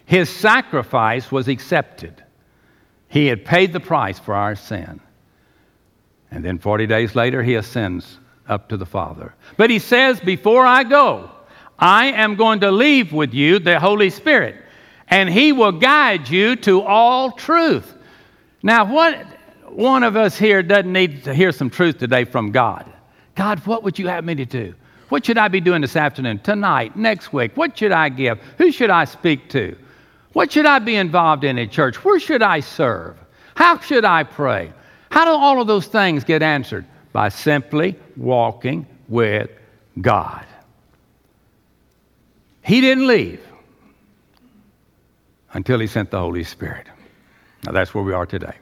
His 0.04 0.30
sacrifice 0.30 1.30
was 1.30 1.48
accepted. 1.48 2.22
He 3.08 3.26
had 3.26 3.44
paid 3.44 3.72
the 3.72 3.80
price 3.80 4.18
for 4.18 4.34
our 4.34 4.54
sin. 4.54 5.00
And 6.30 6.44
then 6.44 6.58
40 6.58 6.86
days 6.86 7.14
later, 7.14 7.42
he 7.42 7.54
ascends 7.54 8.18
up 8.48 8.68
to 8.70 8.76
the 8.76 8.86
Father. 8.86 9.34
But 9.56 9.68
he 9.68 9.78
says, 9.78 10.20
Before 10.20 10.64
I 10.64 10.84
go, 10.84 11.30
I 11.78 12.06
am 12.06 12.36
going 12.36 12.60
to 12.60 12.70
leave 12.70 13.12
with 13.12 13.34
you 13.34 13.58
the 13.58 13.78
Holy 13.78 14.10
Spirit, 14.10 14.56
and 15.08 15.28
he 15.28 15.52
will 15.52 15.72
guide 15.72 16.28
you 16.28 16.56
to 16.56 16.82
all 16.82 17.32
truth. 17.32 17.94
Now, 18.62 18.84
what 18.84 19.26
one 19.68 20.02
of 20.02 20.16
us 20.16 20.38
here 20.38 20.62
doesn't 20.62 20.92
need 20.92 21.24
to 21.24 21.34
hear 21.34 21.52
some 21.52 21.70
truth 21.70 21.98
today 21.98 22.24
from 22.24 22.52
God? 22.52 22.91
God, 23.34 23.60
what 23.66 23.82
would 23.82 23.98
you 23.98 24.08
have 24.08 24.24
me 24.24 24.34
to 24.34 24.44
do? 24.44 24.74
What 25.08 25.26
should 25.26 25.38
I 25.38 25.48
be 25.48 25.60
doing 25.60 25.82
this 25.82 25.96
afternoon, 25.96 26.38
tonight, 26.38 26.96
next 26.96 27.32
week? 27.32 27.56
What 27.56 27.76
should 27.76 27.92
I 27.92 28.08
give? 28.08 28.38
Who 28.58 28.72
should 28.72 28.90
I 28.90 29.04
speak 29.04 29.50
to? 29.50 29.76
What 30.32 30.52
should 30.52 30.66
I 30.66 30.78
be 30.78 30.96
involved 30.96 31.44
in 31.44 31.58
in 31.58 31.68
church? 31.68 32.02
Where 32.02 32.18
should 32.18 32.42
I 32.42 32.60
serve? 32.60 33.16
How 33.54 33.78
should 33.78 34.04
I 34.04 34.24
pray? 34.24 34.72
How 35.10 35.26
do 35.26 35.30
all 35.30 35.60
of 35.60 35.66
those 35.66 35.86
things 35.86 36.24
get 36.24 36.42
answered? 36.42 36.86
By 37.12 37.28
simply 37.28 37.96
walking 38.16 38.86
with 39.08 39.50
God. 40.00 40.46
He 42.62 42.80
didn't 42.80 43.06
leave 43.06 43.42
until 45.52 45.78
He 45.78 45.86
sent 45.86 46.10
the 46.10 46.18
Holy 46.18 46.44
Spirit. 46.44 46.86
Now 47.64 47.72
that's 47.72 47.92
where 47.92 48.02
we 48.02 48.14
are 48.14 48.24
today. 48.24 48.54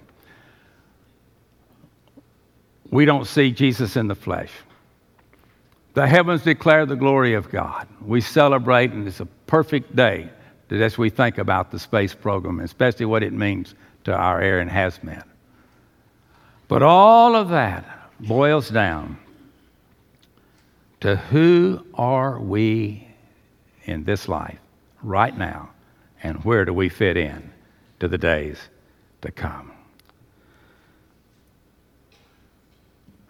We 2.90 3.04
don't 3.04 3.26
see 3.26 3.50
Jesus 3.50 3.96
in 3.96 4.08
the 4.08 4.14
flesh. 4.14 4.50
The 5.94 6.06
heavens 6.06 6.42
declare 6.42 6.86
the 6.86 6.96
glory 6.96 7.34
of 7.34 7.50
God. 7.50 7.88
We 8.04 8.20
celebrate, 8.20 8.92
and 8.92 9.06
it's 9.06 9.20
a 9.20 9.26
perfect 9.26 9.94
day 9.96 10.30
as 10.70 10.96
we 10.96 11.10
think 11.10 11.38
about 11.38 11.70
the 11.70 11.78
space 11.78 12.14
program, 12.14 12.60
especially 12.60 13.06
what 13.06 13.22
it 13.22 13.32
means 13.32 13.74
to 14.04 14.14
our 14.14 14.40
air 14.40 14.60
and 14.60 14.70
hazmat. 14.70 15.24
But 16.68 16.82
all 16.82 17.34
of 17.34 17.48
that 17.48 18.10
boils 18.20 18.68
down 18.68 19.18
to 21.00 21.16
who 21.16 21.84
are 21.94 22.38
we 22.38 23.08
in 23.84 24.04
this 24.04 24.28
life 24.28 24.58
right 25.02 25.36
now, 25.36 25.70
and 26.22 26.44
where 26.44 26.64
do 26.64 26.72
we 26.72 26.88
fit 26.88 27.16
in 27.16 27.50
to 27.98 28.06
the 28.06 28.18
days 28.18 28.58
to 29.22 29.32
come? 29.32 29.72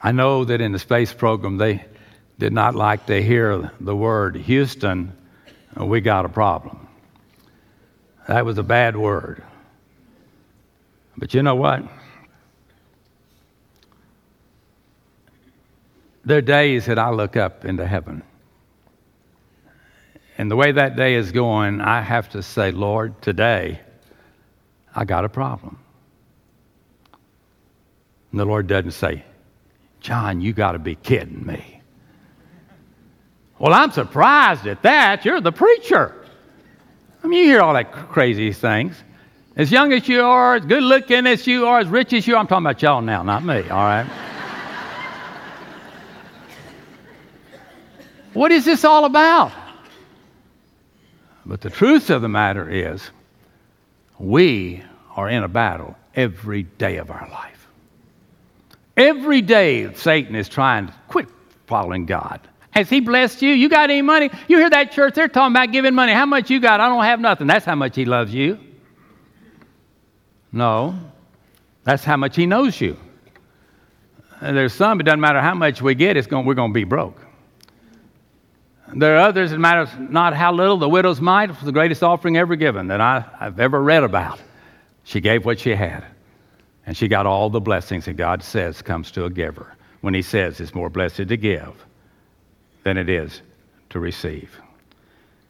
I 0.03 0.13
know 0.13 0.45
that 0.45 0.61
in 0.61 0.73
the 0.73 0.79
space 0.79 1.13
program 1.13 1.59
they 1.59 1.85
did 2.39 2.53
not 2.53 2.75
like 2.75 3.07
to 3.07 3.23
hear 3.23 3.71
the 3.81 3.95
word 3.95 4.37
Houston, 4.37 5.13
we 5.77 6.01
got 6.01 6.25
a 6.25 6.29
problem. 6.29 6.89
That 8.27 8.45
was 8.45 8.59
a 8.59 8.63
bad 8.63 8.97
word. 8.97 9.43
But 11.17 11.35
you 11.35 11.43
know 11.43 11.55
what? 11.55 11.85
There 16.25 16.39
are 16.39 16.43
days 16.43 16.87
that 16.87 16.99
I 16.99 17.11
look 17.11 17.37
up 17.37 17.65
into 17.65 17.87
heaven. 17.87 18.23
And 20.39 20.51
the 20.51 20.57
way 20.57 20.73
that 20.73 20.97
day 20.97 21.17
is 21.17 21.33
going, 21.33 21.83
I 21.83 22.01
have 22.01 22.31
to 22.31 22.43
say, 22.43 22.71
Lord, 22.71 23.21
today 23.21 23.81
I 24.95 25.05
got 25.05 25.25
a 25.27 25.29
problem. 25.29 25.79
And 28.31 28.41
the 28.41 28.45
Lord 28.45 28.67
doesn't 28.67 28.93
say, 28.93 29.25
John, 30.01 30.41
you 30.41 30.53
got 30.53 30.73
to 30.73 30.79
be 30.79 30.95
kidding 30.95 31.45
me. 31.47 31.81
Well, 33.59 33.75
I'm 33.75 33.91
surprised 33.93 34.67
at 34.67 34.83
that. 34.83 35.25
You're 35.25 35.41
the 35.41 35.53
preacher. 35.53 36.15
I 37.23 37.27
mean, 37.27 37.41
you 37.41 37.51
hear 37.51 37.61
all 37.61 37.75
that 37.75 37.93
crazy 37.93 38.53
things. 38.53 38.97
As 39.57 39.71
young 39.71 39.93
as 39.93 40.09
you 40.09 40.23
are, 40.23 40.55
as 40.57 40.65
good 40.65 40.83
looking 40.83 41.27
as 41.27 41.47
you 41.47 41.67
are, 41.67 41.81
as 41.81 41.89
rich 41.89 42.15
as 42.15 42.27
you 42.27 42.35
are, 42.35 42.39
I'm 42.39 42.47
talking 42.47 42.65
about 42.65 42.81
y'all 42.81 43.03
now, 43.03 43.23
not 43.23 43.45
me, 43.45 43.69
all 43.69 43.85
right? 43.85 44.07
what 48.33 48.51
is 48.53 48.65
this 48.65 48.85
all 48.85 49.05
about? 49.05 49.53
But 51.45 51.61
the 51.61 51.69
truth 51.69 52.09
of 52.09 52.23
the 52.23 52.29
matter 52.29 52.71
is, 52.71 53.11
we 54.19 54.83
are 55.17 55.29
in 55.29 55.43
a 55.43 55.49
battle 55.49 55.97
every 56.15 56.63
day 56.63 56.97
of 56.97 57.11
our 57.11 57.29
life. 57.31 57.60
Every 59.01 59.41
day, 59.41 59.95
Satan 59.95 60.35
is 60.35 60.47
trying 60.47 60.89
to 60.89 60.95
quit 61.09 61.27
following 61.67 62.05
God. 62.05 62.39
Has 62.73 62.91
he 62.91 63.01
blessed 63.01 63.41
you? 63.41 63.49
You 63.55 63.71
got 63.71 63.89
any 63.89 64.03
money? 64.03 64.29
You 64.47 64.59
hear 64.59 64.69
that 64.69 64.93
church, 64.93 65.15
they're 65.15 65.27
talking 65.27 65.57
about 65.57 65.73
giving 65.73 65.95
money. 65.95 66.13
How 66.13 66.27
much 66.27 66.51
you 66.51 66.61
got? 66.61 66.81
I 66.81 66.89
don't 66.89 67.03
have 67.03 67.19
nothing. 67.19 67.47
That's 67.47 67.65
how 67.65 67.77
much 67.77 67.97
he 67.97 68.05
loves 68.05 68.35
you. 68.35 68.59
No, 70.53 70.99
that's 71.83 72.05
how 72.05 72.19
much 72.19 72.37
he 72.37 72.45
knows 72.45 72.79
you. 72.79 72.99
And 74.43 74.55
there's 74.55 74.75
some, 74.75 75.01
it 75.01 75.05
doesn't 75.05 75.21
matter 75.21 75.41
how 75.41 75.55
much 75.55 75.81
we 75.81 75.95
get, 75.95 76.19
it's 76.19 76.27
going, 76.27 76.45
we're 76.45 76.53
going 76.53 76.73
to 76.73 76.75
be 76.75 76.85
broke. 76.85 77.25
There 78.95 79.17
are 79.17 79.21
others, 79.21 79.53
it 79.53 79.59
matters 79.59 79.89
not 79.99 80.35
how 80.35 80.53
little. 80.53 80.77
The 80.77 80.91
widow's 80.91 81.23
mite 81.23 81.49
was 81.49 81.61
the 81.61 81.73
greatest 81.73 82.03
offering 82.03 82.37
ever 82.37 82.55
given 82.55 82.89
that 82.89 83.01
I, 83.01 83.25
I've 83.41 83.61
ever 83.61 83.83
read 83.83 84.05
about. 84.05 84.41
She 85.05 85.23
gave 85.23 85.47
what 85.47 85.59
she 85.59 85.71
had, 85.71 86.05
and 86.91 86.97
she 86.97 87.07
got 87.07 87.25
all 87.25 87.49
the 87.51 87.61
blessings 87.61 88.07
that 88.07 88.15
God 88.15 88.43
says 88.43 88.83
comes 88.83 89.13
to 89.13 89.25
a 89.25 89.31
giver 89.31 89.77
when 90.01 90.13
he 90.13 90.23
says 90.23 90.59
it's 90.59 90.75
more 90.75 90.91
blessed 90.91 91.29
to 91.29 91.37
give 91.37 91.87
than 92.83 92.97
it 92.97 93.09
is 93.09 93.43
to 93.91 94.01
receive. 94.01 94.59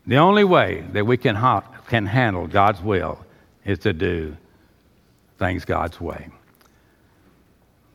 The 0.07 0.19
only 0.19 0.45
way 0.45 0.85
that 0.93 1.07
we 1.07 1.17
can, 1.17 1.35
ha- 1.35 1.65
can 1.89 2.05
handle 2.05 2.47
God's 2.47 2.83
will 2.83 3.25
is 3.65 3.79
to 3.79 3.95
do 3.95 4.37
things 5.39 5.65
God's 5.65 5.99
way. 5.99 6.29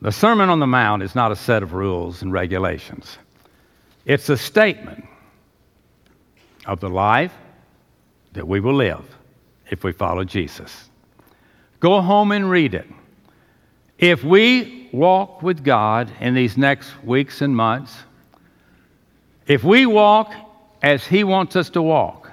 The 0.02 0.10
Sermon 0.10 0.50
on 0.50 0.58
the 0.58 0.66
Mount 0.66 1.04
is 1.04 1.14
not 1.14 1.30
a 1.30 1.36
set 1.36 1.62
of 1.62 1.72
rules 1.72 2.22
and 2.22 2.32
regulations, 2.32 3.16
it's 4.06 4.28
a 4.28 4.36
statement 4.36 5.06
of 6.66 6.80
the 6.80 6.90
life 6.90 7.32
that 8.32 8.48
we 8.48 8.58
will 8.58 8.74
live 8.74 9.04
if 9.70 9.84
we 9.84 9.92
follow 9.92 10.24
Jesus. 10.24 10.90
Go 11.78 12.00
home 12.00 12.32
and 12.32 12.50
read 12.50 12.74
it. 12.74 12.88
If 13.98 14.22
we 14.22 14.88
walk 14.92 15.42
with 15.42 15.64
God 15.64 16.10
in 16.20 16.34
these 16.34 16.56
next 16.56 16.90
weeks 17.02 17.40
and 17.40 17.56
months, 17.56 17.96
if 19.46 19.64
we 19.64 19.86
walk 19.86 20.32
as 20.82 21.06
He 21.06 21.24
wants 21.24 21.56
us 21.56 21.70
to 21.70 21.82
walk, 21.82 22.30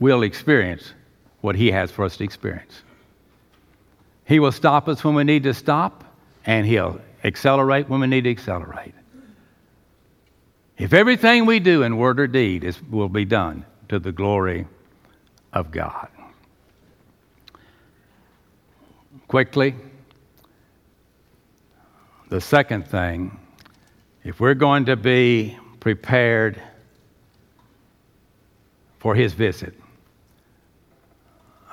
we'll 0.00 0.22
experience 0.22 0.94
what 1.42 1.54
He 1.54 1.70
has 1.70 1.90
for 1.90 2.04
us 2.04 2.16
to 2.16 2.24
experience. 2.24 2.82
He 4.24 4.40
will 4.40 4.52
stop 4.52 4.88
us 4.88 5.04
when 5.04 5.14
we 5.14 5.24
need 5.24 5.42
to 5.42 5.52
stop, 5.52 6.04
and 6.46 6.66
He'll 6.66 7.00
accelerate 7.24 7.88
when 7.88 8.00
we 8.00 8.06
need 8.06 8.24
to 8.24 8.30
accelerate. 8.30 8.94
If 10.78 10.94
everything 10.94 11.44
we 11.44 11.60
do 11.60 11.82
in 11.82 11.98
word 11.98 12.18
or 12.18 12.26
deed 12.26 12.64
is, 12.64 12.82
will 12.90 13.08
be 13.08 13.24
done 13.24 13.64
to 13.88 13.98
the 13.98 14.12
glory 14.12 14.66
of 15.52 15.70
God. 15.70 16.08
Quickly, 19.28 19.74
the 22.32 22.40
second 22.40 22.86
thing, 22.88 23.38
if 24.24 24.40
we're 24.40 24.54
going 24.54 24.86
to 24.86 24.96
be 24.96 25.54
prepared 25.80 26.58
for 28.98 29.14
his 29.14 29.34
visit. 29.34 29.74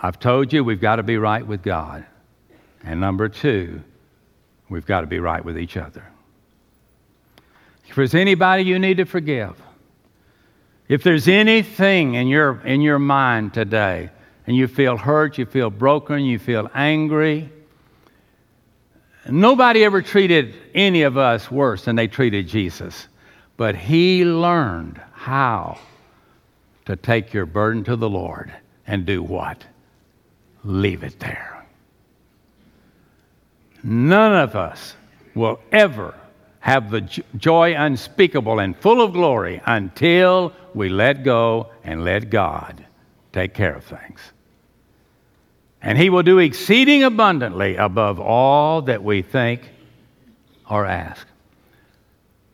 I've 0.03 0.19
told 0.19 0.51
you 0.51 0.65
we've 0.65 0.81
got 0.81 0.97
to 0.97 1.03
be 1.03 1.17
right 1.17 1.47
with 1.47 1.63
God. 1.63 2.05
And 2.83 2.99
number 2.99 3.29
two, 3.29 3.81
we've 4.67 4.85
got 4.85 5.01
to 5.01 5.07
be 5.07 5.19
right 5.19 5.45
with 5.45 5.57
each 5.57 5.77
other. 5.77 6.03
If 7.87 7.95
there's 7.95 8.13
anybody 8.13 8.63
you 8.63 8.79
need 8.79 8.97
to 8.97 9.05
forgive, 9.05 9.55
if 10.89 11.03
there's 11.03 11.29
anything 11.29 12.15
in 12.15 12.27
your, 12.27 12.59
in 12.65 12.81
your 12.81 12.99
mind 12.99 13.53
today 13.53 14.09
and 14.45 14.57
you 14.57 14.67
feel 14.67 14.97
hurt, 14.97 15.37
you 15.37 15.45
feel 15.45 15.69
broken, 15.69 16.19
you 16.25 16.37
feel 16.37 16.69
angry, 16.73 17.49
nobody 19.31 19.83
ever 19.83 20.01
treated 20.01 20.55
any 20.73 21.03
of 21.03 21.17
us 21.17 21.49
worse 21.49 21.85
than 21.85 21.95
they 21.95 22.07
treated 22.07 22.47
Jesus. 22.47 23.07
But 23.57 23.75
he 23.75 24.25
learned 24.25 25.01
how 25.13 25.79
to 26.85 26.95
take 26.95 27.33
your 27.33 27.45
burden 27.45 27.83
to 27.85 27.95
the 27.95 28.09
Lord 28.09 28.53
and 28.87 29.05
do 29.05 29.21
what? 29.21 29.63
Leave 30.63 31.03
it 31.03 31.19
there. 31.19 31.65
None 33.83 34.33
of 34.33 34.55
us 34.55 34.95
will 35.35 35.59
ever 35.71 36.13
have 36.59 36.91
the 36.91 37.01
joy 37.37 37.73
unspeakable 37.75 38.59
and 38.59 38.75
full 38.77 39.01
of 39.01 39.13
glory 39.13 39.61
until 39.65 40.53
we 40.73 40.89
let 40.89 41.23
go 41.23 41.69
and 41.83 42.03
let 42.03 42.29
God 42.29 42.85
take 43.31 43.53
care 43.53 43.75
of 43.75 43.83
things. 43.83 44.19
And 45.81 45.97
He 45.97 46.09
will 46.09 46.23
do 46.23 46.39
exceeding 46.39 47.03
abundantly 47.03 47.75
above 47.75 48.19
all 48.19 48.81
that 48.83 49.03
we 49.03 49.21
think 49.21 49.69
or 50.69 50.85
ask. 50.85 51.25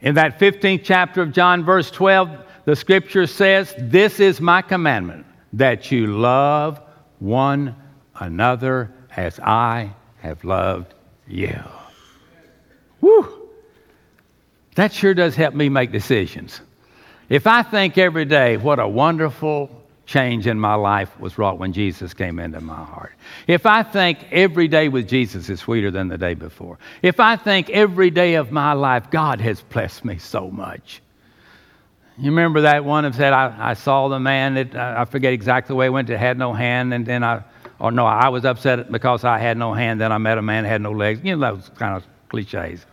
In 0.02 0.16
that 0.16 0.40
15th 0.40 0.82
chapter 0.84 1.22
of 1.22 1.32
John, 1.32 1.64
verse 1.64 1.90
12, 1.90 2.30
the 2.66 2.76
scripture 2.76 3.28
says, 3.28 3.74
This 3.78 4.20
is 4.20 4.40
my 4.40 4.62
commandment, 4.62 5.26
that 5.54 5.92
you 5.92 6.08
love 6.08 6.80
one 7.20 7.76
another 8.20 8.92
as 9.16 9.40
I 9.40 9.94
have 10.18 10.44
loved 10.44 10.94
you. 11.28 11.60
Woo! 13.02 13.50
That 14.76 14.94
sure 14.94 15.14
does 15.14 15.36
help 15.36 15.56
me 15.56 15.70
make 15.70 15.92
decisions. 15.92 16.62
If 17.30 17.48
I 17.48 17.64
think 17.64 17.98
every 17.98 18.26
day 18.26 18.58
what 18.58 18.80
a 18.80 18.88
wonderful 18.88 19.75
change 20.06 20.46
in 20.48 20.60
my 20.60 20.76
life 20.76 21.20
was 21.20 21.38
wrought 21.38 21.58
when 21.58 21.74
Jesus 21.74 22.13
came 22.13 22.39
into 22.39 22.62
my 22.62 22.84
heart. 22.84 23.13
If 23.48 23.65
I 23.65 23.84
think 23.84 24.20
every 24.32 24.68
day 24.68 24.88
with 24.88 25.08
Jesus 25.08 25.50
is 25.50 25.60
sweeter 25.60 25.91
than 25.91 26.08
the 26.08 26.18
day 26.18 26.36
before, 26.36 26.78
if 27.02 27.20
I 27.20 27.36
think 27.36 27.70
every 27.70 28.12
day 28.12 28.36
of 28.36 28.52
my 28.52 28.74
life, 28.74 29.10
God 29.10 29.41
has 29.41 29.62
blessed 29.62 30.06
me 30.06 30.18
so 30.18 30.50
much. 30.52 31.02
You 32.18 32.30
remember 32.30 32.62
that 32.62 32.86
one 32.86 33.04
that 33.04 33.15
said, 33.15 33.34
I, 33.34 33.72
I 33.72 33.74
saw 33.74 34.08
the 34.08 34.20
man 34.20 34.54
that, 34.54 34.76
uh, 34.76 34.96
I 34.98 35.06
forget 35.06 35.34
exactly 35.34 35.74
the 35.74 35.76
way 35.76 35.88
it 35.88 35.89
went, 35.89 36.08
that 36.08 36.18
had 36.18 36.38
no 36.38 36.54
hand, 36.54 36.94
and 36.94 37.06
then 37.06 37.24
I, 37.24 37.44
or 37.80 37.91
no, 37.91 38.06
I 38.06 38.30
was 38.30 38.46
upset 38.46 38.89
because 38.91 39.26
I 39.26 39.38
had 39.38 39.58
no 39.58 39.74
hand, 39.74 40.00
then 40.00 40.12
I 40.12 40.18
met 40.18 40.38
a 40.38 40.41
man 40.41 40.63
that 40.63 40.70
had 40.70 40.82
no 40.82 40.91
legs. 40.91 41.20
You 41.24 41.36
know, 41.36 41.56
those 41.56 41.70
kind 41.76 41.96
of 41.96 42.06
cliches. 42.30 42.86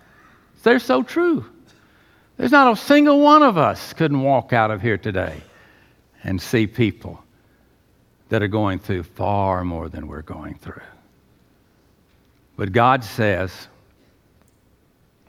They're 0.65 0.81
so 0.81 1.03
true. 1.03 1.45
There's 2.37 2.51
not 2.51 2.73
a 2.73 2.77
single 2.77 3.21
one 3.21 3.43
of 3.43 3.59
us 3.59 3.93
couldn't 3.93 4.23
walk 4.23 4.53
out 4.53 4.71
of 4.71 4.81
here 4.81 4.99
today 4.99 5.43
and 6.25 6.41
see 6.41 6.67
people 6.67 7.23
that 8.29 8.43
are 8.43 8.49
going 8.49 8.79
through 8.79 9.03
far 9.03 9.65
more 9.65 9.89
than 9.89 10.07
we're 10.07 10.23
going 10.23 10.55
through. 10.55 10.83
But 12.57 12.73
God 12.73 13.05
says, 13.05 13.69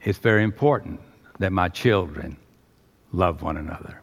it's 0.02 0.18
very 0.18 0.44
important 0.44 1.00
that 1.38 1.52
my 1.52 1.68
children 1.68 2.36
love 3.12 3.42
one 3.42 3.56
another. 3.56 4.00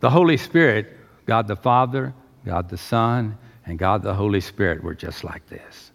The 0.00 0.10
Holy 0.10 0.36
Spirit, 0.36 0.96
God 1.26 1.48
the 1.48 1.56
Father, 1.56 2.12
God 2.44 2.68
the 2.68 2.78
Son, 2.78 3.36
and 3.66 3.78
God 3.78 4.02
the 4.02 4.14
Holy 4.14 4.40
Spirit 4.40 4.82
were 4.82 4.94
just 4.94 5.24
like 5.24 5.46
this. 5.48 5.90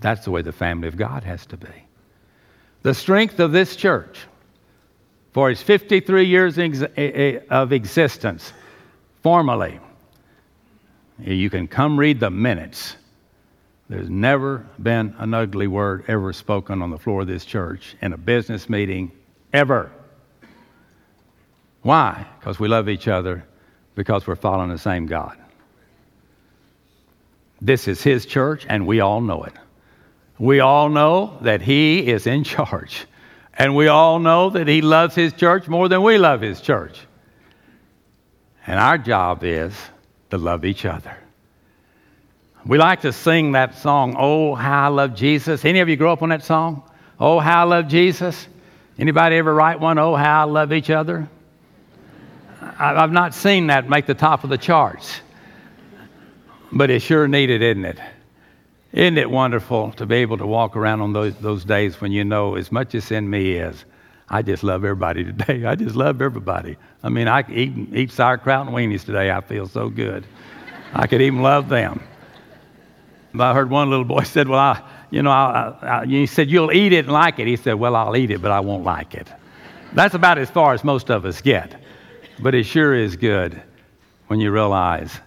That's 0.00 0.24
the 0.24 0.30
way 0.30 0.42
the 0.42 0.52
family 0.52 0.88
of 0.88 0.96
God 0.96 1.24
has 1.24 1.46
to 1.46 1.56
be. 1.56 1.86
The 2.82 2.94
strength 2.94 3.38
of 3.40 3.52
this 3.52 3.76
church 3.76 4.20
for 5.32 5.48
his 5.48 5.62
53 5.62 6.24
years 6.24 6.58
eh, 6.58 6.68
eh, 6.96 7.38
of 7.50 7.72
existence, 7.72 8.52
formally, 9.22 9.80
you 11.18 11.48
can 11.48 11.66
come 11.66 11.98
read 11.98 12.20
the 12.20 12.30
minutes. 12.30 12.96
There's 13.88 14.10
never 14.10 14.66
been 14.82 15.14
an 15.18 15.34
ugly 15.34 15.66
word 15.66 16.04
ever 16.08 16.32
spoken 16.32 16.82
on 16.82 16.90
the 16.90 16.98
floor 16.98 17.22
of 17.22 17.26
this 17.26 17.44
church 17.44 17.96
in 18.02 18.12
a 18.12 18.18
business 18.18 18.68
meeting, 18.68 19.10
ever. 19.52 19.90
Why? 21.82 22.26
Because 22.38 22.58
we 22.58 22.68
love 22.68 22.88
each 22.88 23.08
other, 23.08 23.44
because 23.94 24.26
we're 24.26 24.36
following 24.36 24.70
the 24.70 24.78
same 24.78 25.06
God. 25.06 25.38
This 27.60 27.88
is 27.88 28.02
His 28.02 28.26
church, 28.26 28.66
and 28.68 28.86
we 28.86 29.00
all 29.00 29.20
know 29.20 29.44
it. 29.44 29.54
We 30.38 30.60
all 30.60 30.88
know 30.88 31.38
that 31.42 31.62
He 31.62 32.08
is 32.08 32.26
in 32.26 32.44
charge. 32.44 33.06
And 33.54 33.76
we 33.76 33.88
all 33.88 34.18
know 34.18 34.50
that 34.50 34.68
He 34.68 34.80
loves 34.82 35.14
His 35.14 35.32
church 35.32 35.68
more 35.68 35.88
than 35.88 36.02
we 36.02 36.18
love 36.18 36.40
His 36.40 36.60
church. 36.60 36.98
And 38.66 38.78
our 38.78 38.98
job 38.98 39.44
is 39.44 39.74
to 40.30 40.38
love 40.38 40.64
each 40.64 40.84
other. 40.84 41.16
We 42.64 42.78
like 42.78 43.00
to 43.00 43.12
sing 43.12 43.52
that 43.52 43.76
song, 43.76 44.16
Oh, 44.18 44.54
How 44.54 44.84
I 44.84 44.88
Love 44.88 45.14
Jesus. 45.14 45.64
Any 45.64 45.80
of 45.80 45.88
you 45.88 45.96
grow 45.96 46.12
up 46.12 46.22
on 46.22 46.28
that 46.28 46.44
song? 46.44 46.88
Oh, 47.18 47.40
How 47.40 47.62
I 47.62 47.64
Love 47.64 47.88
Jesus? 47.88 48.46
Anybody 48.98 49.36
ever 49.36 49.52
write 49.52 49.80
one, 49.80 49.98
Oh, 49.98 50.14
How 50.14 50.42
I 50.42 50.44
Love 50.44 50.72
Each 50.72 50.90
Other? 50.90 51.28
I've 52.78 53.12
not 53.12 53.34
seen 53.34 53.66
that 53.66 53.88
make 53.88 54.06
the 54.06 54.14
top 54.14 54.44
of 54.44 54.50
the 54.50 54.58
charts. 54.58 55.20
But 56.70 56.90
it 56.90 57.00
sure 57.00 57.26
needed, 57.26 57.62
isn't 57.62 57.84
it? 57.84 57.98
Isn't 58.92 59.16
it 59.16 59.30
wonderful 59.30 59.92
to 59.92 60.04
be 60.04 60.16
able 60.16 60.36
to 60.36 60.46
walk 60.46 60.76
around 60.76 61.00
on 61.00 61.14
those, 61.14 61.34
those 61.36 61.64
days 61.64 62.00
when 62.00 62.12
you 62.12 62.24
know 62.24 62.56
as 62.56 62.70
much 62.70 62.94
as 62.94 63.10
in 63.10 63.28
me 63.28 63.52
is, 63.52 63.84
I 64.28 64.42
just 64.42 64.62
love 64.62 64.84
everybody 64.84 65.24
today. 65.32 65.64
I 65.64 65.74
just 65.74 65.96
love 65.96 66.20
everybody. 66.20 66.76
I 67.02 67.08
mean, 67.08 67.26
I 67.26 67.44
eat, 67.50 67.72
eat 67.94 68.10
sauerkraut 68.10 68.66
and 68.66 68.76
weenies 68.76 69.04
today. 69.04 69.30
I 69.30 69.40
feel 69.40 69.66
so 69.66 69.88
good. 69.88 70.26
I 70.92 71.06
could 71.06 71.22
even 71.22 71.40
love 71.40 71.70
them. 71.70 72.02
But 73.32 73.44
I 73.44 73.54
heard 73.54 73.70
one 73.70 73.88
little 73.88 74.04
boy 74.04 74.22
said, 74.24 74.46
Well, 74.46 74.58
I, 74.58 74.82
you 75.10 75.22
know, 75.22 75.30
I, 75.30 75.74
I, 75.82 76.06
he 76.06 76.26
said, 76.26 76.50
You'll 76.50 76.72
eat 76.72 76.92
it 76.92 77.06
and 77.06 77.12
like 77.12 77.38
it. 77.38 77.46
He 77.46 77.56
said, 77.56 77.74
Well, 77.74 77.96
I'll 77.96 78.14
eat 78.14 78.30
it, 78.30 78.42
but 78.42 78.50
I 78.50 78.60
won't 78.60 78.84
like 78.84 79.14
it. 79.14 79.28
That's 79.94 80.14
about 80.14 80.36
as 80.38 80.50
far 80.50 80.74
as 80.74 80.84
most 80.84 81.10
of 81.10 81.24
us 81.24 81.40
get. 81.40 81.82
But 82.40 82.54
it 82.54 82.64
sure 82.64 82.94
is 82.94 83.16
good 83.16 83.62
when 84.26 84.40
you 84.40 84.50
realize 84.50 85.18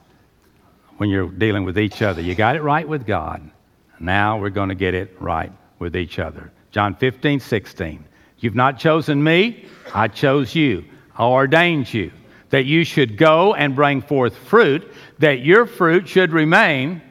when 0.97 1.09
you're 1.09 1.29
dealing 1.29 1.65
with 1.65 1.77
each 1.77 2.01
other. 2.01 2.21
You 2.21 2.35
got 2.35 2.55
it 2.55 2.63
right 2.63 2.87
with 2.87 3.05
God. 3.05 3.51
Now 3.99 4.39
we're 4.39 4.49
going 4.49 4.69
to 4.69 4.75
get 4.75 4.93
it 4.93 5.15
right 5.19 5.51
with 5.79 5.95
each 5.95 6.19
other. 6.19 6.51
John 6.71 6.95
15, 6.95 7.39
16. 7.39 8.05
You've 8.39 8.55
not 8.55 8.77
chosen 8.77 9.23
me, 9.23 9.65
I 9.93 10.07
chose 10.07 10.53
you. 10.53 10.85
I 11.17 11.23
ordained 11.23 11.93
you 11.93 12.11
that 12.49 12.65
you 12.65 12.83
should 12.83 13.17
go 13.17 13.53
and 13.53 13.75
bring 13.75 14.01
forth 14.01 14.35
fruit, 14.35 14.91
that 15.19 15.39
your 15.39 15.65
fruit 15.65 16.07
should 16.07 16.31
remain, 16.31 17.01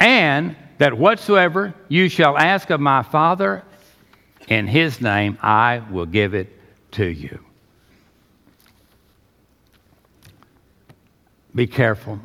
and 0.00 0.56
that 0.78 0.96
whatsoever 0.96 1.74
you 1.88 2.08
shall 2.08 2.36
ask 2.36 2.70
of 2.70 2.80
my 2.80 3.02
Father 3.02 3.62
in 4.48 4.66
his 4.66 5.00
name, 5.00 5.38
I 5.42 5.82
will 5.90 6.06
give 6.06 6.34
it 6.34 6.48
to 6.92 7.06
you. 7.06 7.40
Be 11.54 11.66
careful. 11.66 12.20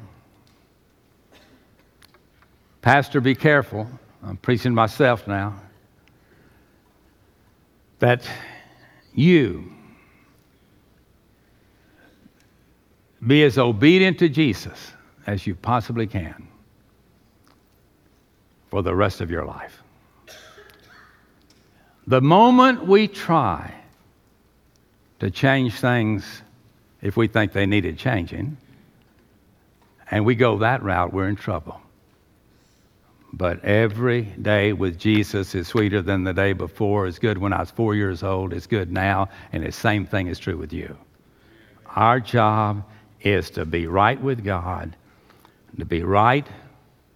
Pastor, 2.82 3.20
be 3.20 3.36
careful. 3.36 3.88
I'm 4.24 4.38
preaching 4.38 4.74
myself 4.74 5.28
now. 5.28 5.60
That 8.00 8.28
you 9.14 9.74
be 13.26 13.44
as 13.44 13.58
obedient 13.58 14.20
to 14.20 14.30
Jesus 14.30 14.94
as 15.28 15.46
you 15.46 15.56
possibly 15.56 16.08
can 16.08 16.48
for 18.70 18.82
the 18.82 18.96
rest 18.96 19.20
of 19.20 19.30
your 19.30 19.46
life. 19.46 19.84
The 22.08 22.22
moment 22.22 22.88
we 22.88 23.08
try 23.08 23.74
to 25.20 25.30
change 25.30 25.74
things 25.74 26.42
if 27.02 27.18
we 27.18 27.28
think 27.28 27.52
they 27.52 27.66
needed 27.66 27.98
changing, 27.98 28.58
and 30.10 30.26
we 30.26 30.36
go 30.36 30.58
that 30.60 30.82
route, 30.82 31.14
we're 31.14 31.28
in 31.28 31.36
trouble. 31.36 31.80
But 33.32 33.64
every 33.64 34.24
day 34.24 34.74
with 34.74 34.98
Jesus 34.98 35.54
is 35.54 35.68
sweeter 35.68 36.02
than 36.02 36.24
the 36.24 36.34
day 36.34 36.54
before. 36.54 37.06
It's 37.08 37.20
good 37.20 37.38
when 37.38 37.54
I 37.54 37.60
was 37.60 37.72
four 37.72 37.94
years 37.96 38.24
old. 38.24 38.54
It's 38.54 38.68
good 38.68 38.92
now. 38.92 39.30
And 39.52 39.64
the 39.64 39.72
same 39.72 40.06
thing 40.06 40.28
is 40.28 40.40
true 40.40 40.58
with 40.58 40.74
you. 40.74 40.98
Our 41.96 42.20
job 42.20 42.84
is 43.22 43.52
to 43.52 43.66
be 43.66 43.88
right 43.88 44.20
with 44.20 44.44
God, 44.44 44.96
to 45.78 45.86
be 45.86 46.04
right 46.04 46.48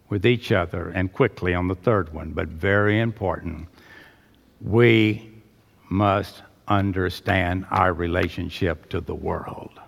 with 0.08 0.26
each 0.26 0.52
other, 0.52 0.90
and 0.90 1.12
quickly 1.12 1.54
on 1.54 1.66
the 1.66 1.74
third 1.74 2.12
one, 2.12 2.32
but 2.32 2.48
very 2.48 3.00
important, 3.00 3.66
we 4.60 5.30
must 5.88 6.42
understand 6.68 7.66
our 7.70 7.92
relationship 7.92 8.88
to 8.90 9.00
the 9.00 9.14
world. 9.14 9.80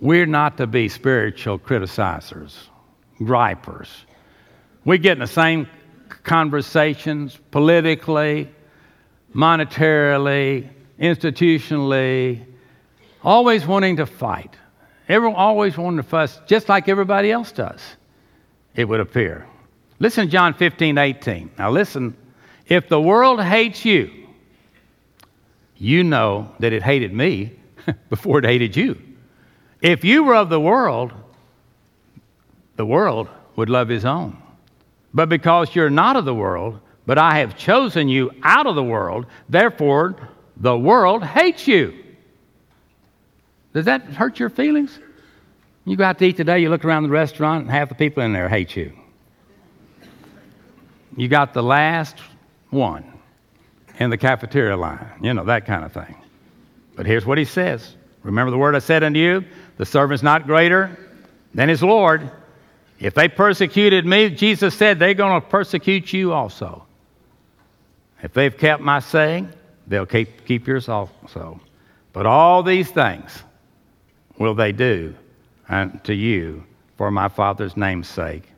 We're 0.00 0.26
not 0.26 0.56
to 0.58 0.66
be 0.66 0.88
spiritual 0.88 1.58
criticizers, 1.58 2.54
gripers. 3.22 3.88
We 4.84 4.98
get 4.98 5.12
in 5.12 5.18
the 5.18 5.26
same 5.26 5.68
conversations 6.22 7.38
politically, 7.50 8.48
monetarily, 9.34 10.68
institutionally, 10.98 12.44
always 13.22 13.66
wanting 13.66 13.96
to 13.96 14.06
fight. 14.06 14.54
Everyone 15.08 15.36
always 15.36 15.76
wanting 15.76 15.98
to 15.98 16.02
fuss, 16.02 16.40
just 16.46 16.68
like 16.68 16.88
everybody 16.88 17.30
else 17.30 17.52
does, 17.52 17.80
it 18.74 18.84
would 18.84 19.00
appear. 19.00 19.46
Listen 19.98 20.26
to 20.26 20.30
John 20.30 20.54
15, 20.54 20.98
18. 20.98 21.50
Now, 21.58 21.70
listen, 21.70 22.16
if 22.66 22.88
the 22.88 23.00
world 23.00 23.42
hates 23.42 23.84
you, 23.84 24.10
you 25.76 26.04
know 26.04 26.52
that 26.58 26.72
it 26.72 26.82
hated 26.82 27.12
me 27.12 27.52
before 28.10 28.40
it 28.40 28.44
hated 28.44 28.76
you. 28.76 29.00
If 29.80 30.04
you 30.04 30.24
were 30.24 30.34
of 30.34 30.50
the 30.50 30.60
world, 30.60 31.12
the 32.78 32.86
world 32.86 33.28
would 33.56 33.68
love 33.68 33.88
his 33.88 34.06
own. 34.06 34.40
But 35.12 35.28
because 35.28 35.74
you're 35.74 35.90
not 35.90 36.16
of 36.16 36.24
the 36.24 36.34
world, 36.34 36.78
but 37.06 37.18
I 37.18 37.40
have 37.40 37.58
chosen 37.58 38.08
you 38.08 38.30
out 38.42 38.66
of 38.66 38.76
the 38.76 38.84
world, 38.84 39.26
therefore 39.48 40.16
the 40.56 40.78
world 40.78 41.24
hates 41.24 41.66
you. 41.66 41.92
Does 43.74 43.84
that 43.86 44.02
hurt 44.04 44.38
your 44.38 44.48
feelings? 44.48 44.96
You 45.84 45.96
go 45.96 46.04
out 46.04 46.18
to 46.20 46.26
eat 46.26 46.36
today, 46.36 46.60
you 46.60 46.70
look 46.70 46.84
around 46.84 47.02
the 47.02 47.08
restaurant, 47.08 47.62
and 47.62 47.70
half 47.70 47.88
the 47.88 47.94
people 47.96 48.22
in 48.22 48.32
there 48.32 48.48
hate 48.48 48.76
you. 48.76 48.92
You 51.16 51.26
got 51.26 51.54
the 51.54 51.62
last 51.62 52.16
one 52.70 53.04
in 53.98 54.10
the 54.10 54.16
cafeteria 54.16 54.76
line, 54.76 55.04
you 55.20 55.34
know, 55.34 55.44
that 55.46 55.66
kind 55.66 55.84
of 55.84 55.92
thing. 55.92 56.14
But 56.94 57.06
here's 57.06 57.26
what 57.26 57.38
he 57.38 57.44
says 57.44 57.96
Remember 58.22 58.52
the 58.52 58.58
word 58.58 58.76
I 58.76 58.80
said 58.80 59.02
unto 59.02 59.18
you? 59.18 59.44
The 59.78 59.86
servant's 59.86 60.22
not 60.22 60.46
greater 60.46 60.96
than 61.54 61.68
his 61.68 61.82
Lord. 61.82 62.30
If 62.98 63.14
they 63.14 63.28
persecuted 63.28 64.04
me, 64.04 64.30
Jesus 64.30 64.74
said, 64.74 64.98
they're 64.98 65.14
going 65.14 65.40
to 65.40 65.46
persecute 65.46 66.12
you 66.12 66.32
also. 66.32 66.84
If 68.22 68.32
they've 68.32 68.56
kept 68.56 68.82
my 68.82 68.98
saying, 68.98 69.52
they'll 69.86 70.06
keep, 70.06 70.44
keep 70.44 70.66
yours 70.66 70.88
also. 70.88 71.60
But 72.12 72.26
all 72.26 72.62
these 72.62 72.90
things 72.90 73.44
will 74.38 74.54
they 74.54 74.72
do 74.72 75.14
unto 75.68 76.12
you 76.12 76.64
for 76.96 77.10
my 77.10 77.28
Father's 77.28 77.76
name's 77.76 78.08
sake, 78.08 78.50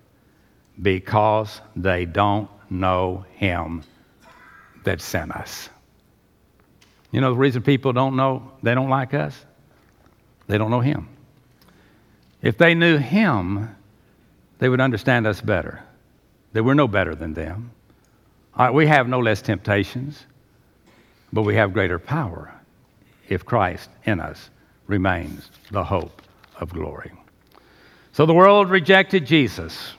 because 0.80 1.60
they 1.76 2.06
don't 2.06 2.48
know 2.70 3.26
him 3.34 3.82
that 4.84 5.02
sent 5.02 5.32
us. 5.32 5.68
You 7.12 7.20
know 7.20 7.32
the 7.32 7.38
reason 7.38 7.62
people 7.62 7.92
don't 7.92 8.16
know, 8.16 8.50
they 8.62 8.74
don't 8.74 8.88
like 8.88 9.12
us? 9.12 9.44
They 10.46 10.58
don't 10.58 10.70
know 10.70 10.80
Him. 10.80 11.08
If 12.42 12.58
they 12.58 12.74
knew 12.74 12.98
Him, 12.98 13.76
they 14.60 14.68
would 14.68 14.80
understand 14.80 15.26
us 15.26 15.40
better, 15.40 15.82
that 16.52 16.62
we're 16.62 16.74
no 16.74 16.86
better 16.86 17.14
than 17.14 17.34
them. 17.34 17.72
Right, 18.56 18.72
we 18.72 18.86
have 18.86 19.08
no 19.08 19.18
less 19.18 19.42
temptations, 19.42 20.26
but 21.32 21.42
we 21.42 21.54
have 21.56 21.72
greater 21.72 21.98
power 21.98 22.54
if 23.28 23.44
Christ 23.44 23.88
in 24.04 24.20
us 24.20 24.50
remains 24.86 25.50
the 25.70 25.82
hope 25.82 26.22
of 26.60 26.72
glory. 26.72 27.10
So 28.12 28.26
the 28.26 28.34
world 28.34 28.70
rejected 28.70 29.24
Jesus. 29.24 29.94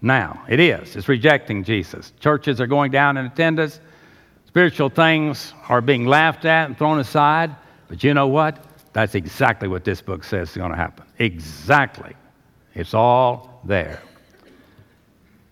Now, 0.00 0.44
it 0.48 0.60
is. 0.60 0.96
It's 0.96 1.08
rejecting 1.08 1.62
Jesus. 1.62 2.12
Churches 2.20 2.60
are 2.60 2.66
going 2.66 2.90
down 2.90 3.18
in 3.18 3.26
attendance. 3.26 3.80
Spiritual 4.46 4.88
things 4.88 5.52
are 5.68 5.82
being 5.82 6.06
laughed 6.06 6.46
at 6.46 6.66
and 6.66 6.78
thrown 6.78 7.00
aside. 7.00 7.54
But 7.88 8.02
you 8.02 8.14
know 8.14 8.28
what? 8.28 8.64
That's 8.94 9.14
exactly 9.14 9.68
what 9.68 9.84
this 9.84 10.00
book 10.00 10.24
says 10.24 10.50
is 10.50 10.56
going 10.56 10.70
to 10.70 10.76
happen. 10.76 11.04
Exactly. 11.18 12.14
It's 12.74 12.94
all 12.94 13.60
there. 13.64 14.00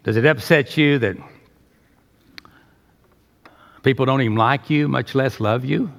Does 0.05 0.17
it 0.17 0.25
upset 0.25 0.77
you 0.77 0.99
that 1.01 1.17
people 3.83 4.07
don't 4.07 4.23
even 4.23 4.37
like 4.37 4.71
you, 4.71 4.89
much 4.89 5.15
less 5.15 5.41
love 5.41 5.65
you? 5.65 5.93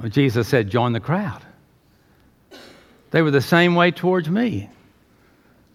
Well, 0.00 0.08
Jesus 0.08 0.48
said, 0.48 0.70
join 0.70 0.92
the 0.92 1.00
crowd. 1.00 1.42
They 3.10 3.22
were 3.22 3.30
the 3.30 3.40
same 3.40 3.76
way 3.76 3.92
towards 3.92 4.28
me. 4.28 4.68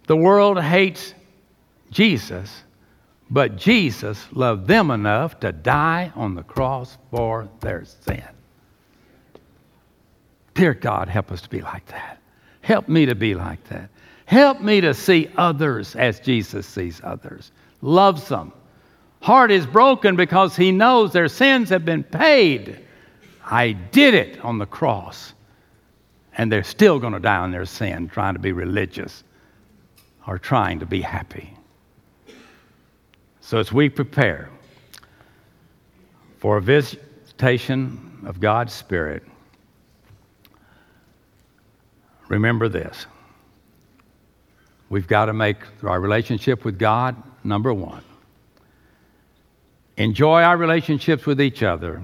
The 0.08 0.18
world 0.18 0.62
hates 0.62 1.14
Jesus, 1.92 2.64
but 3.30 3.56
Jesus 3.56 4.28
loved 4.32 4.68
them 4.68 4.92
enough 4.92 5.40
to 5.40 5.52
die 5.52 6.12
on 6.16 6.36
the 6.36 6.44
cross 6.44 6.98
for 7.12 7.48
their 7.62 7.86
sin. 7.86 8.24
Dear 10.54 10.74
God, 10.74 11.08
help 11.08 11.32
us 11.32 11.42
to 11.42 11.50
be 11.50 11.62
like 11.62 11.86
that. 11.88 12.20
Help 12.62 12.90
me 12.90 13.06
to 13.06 13.16
be 13.16 13.36
like 13.36 13.64
that. 13.70 13.90
Help 14.30 14.62
me 14.62 14.80
to 14.80 14.94
see 14.94 15.28
others 15.38 15.96
as 15.96 16.20
Jesus 16.20 16.68
sees 16.68 17.02
others, 17.04 17.52
loves 17.82 18.28
them. 18.28 18.54
Heart 19.24 19.50
is 19.50 19.66
broken 19.66 20.16
because 20.16 20.56
he 20.56 20.72
knows 20.72 21.12
their 21.12 21.28
sins 21.28 21.70
have 21.70 21.84
been 21.84 22.04
paid. 22.04 22.80
I 23.44 23.72
did 23.72 24.14
it 24.14 24.40
on 24.46 24.60
the 24.60 24.68
cross. 24.68 25.34
And 26.38 26.52
they're 26.52 26.64
still 26.64 27.00
going 27.00 27.14
to 27.14 27.20
die 27.20 27.38
on 27.38 27.50
their 27.50 27.66
sin, 27.66 28.08
trying 28.08 28.36
to 28.36 28.40
be 28.40 28.52
religious 28.52 29.24
or 30.28 30.38
trying 30.38 30.78
to 30.82 30.86
be 30.86 31.02
happy. 31.02 31.52
So 33.42 33.58
as 33.58 33.74
we 33.74 33.90
prepare 33.90 34.52
for 36.38 36.58
a 36.58 36.62
visitation 36.62 38.22
of 38.28 38.40
God's 38.40 38.74
Spirit, 38.74 39.24
remember 42.28 42.70
this. 42.70 43.08
We've 44.90 45.08
got 45.08 45.26
to 45.26 45.34
make 45.34 45.58
our 45.84 46.00
relationship 46.00 46.66
with 46.66 46.80
God 46.80 47.16
number 47.44 47.74
one. 47.74 48.04
Enjoy 49.98 50.42
our 50.42 50.58
relationships 50.58 51.26
with 51.26 51.42
each 51.42 51.62
other 51.62 52.02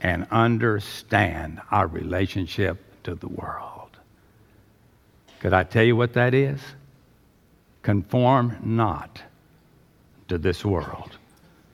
and 0.00 0.26
understand 0.30 1.60
our 1.70 1.86
relationship 1.86 2.78
to 3.04 3.14
the 3.14 3.28
world. 3.28 3.96
Could 5.40 5.52
I 5.52 5.62
tell 5.62 5.84
you 5.84 5.96
what 5.96 6.14
that 6.14 6.34
is? 6.34 6.60
Conform 7.82 8.56
not 8.62 9.22
to 10.28 10.38
this 10.38 10.64
world, 10.64 11.16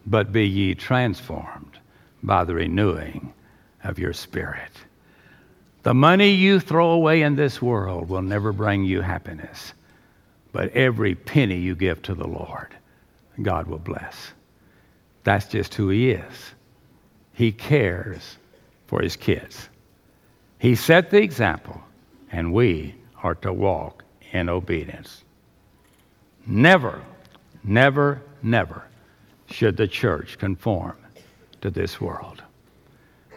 but 0.07 0.31
be 0.31 0.47
ye 0.47 0.75
transformed 0.75 1.79
by 2.23 2.45
the 2.45 2.55
renewing 2.55 3.33
of 3.83 3.99
your 3.99 4.13
spirit. 4.13 4.71
The 5.83 5.95
money 5.95 6.31
you 6.31 6.61
throw 6.61 6.91
away 6.91 7.23
in 7.23 7.35
this 7.35 7.61
world 7.63 8.09
will 8.09 8.23
never 8.23 8.53
bring 8.53 8.85
you 8.85 9.01
happiness, 9.01 9.73
but 10.53 10.71
every 10.73 11.15
penny 11.15 11.57
you 11.57 11.75
give 11.75 12.03
to 12.03 12.15
the 12.15 12.27
Lord, 12.29 12.69
God 13.41 13.67
will 13.67 13.79
bless. 13.79 14.33
That's 15.25 15.47
just 15.47 15.75
who 15.75 15.89
He 15.89 16.11
is. 16.11 16.53
He 17.33 17.53
cares 17.53 18.39
for 18.87 19.01
His 19.01 19.17
kids. 19.17 19.69
He 20.59 20.75
set 20.75 21.11
the 21.11 21.23
example, 21.23 21.83
and 22.31 22.53
we 22.53 22.95
are 23.23 23.35
to 23.37 23.53
walk 23.53 24.05
in 24.33 24.49
obedience. 24.49 25.25
Never, 26.47 27.03
never, 27.65 28.23
never 28.43 28.85
should 29.51 29.77
the 29.77 29.89
church 29.89 30.39
conform 30.39 30.97
to 31.61 31.71
this 31.71 32.01
world. 32.01 32.43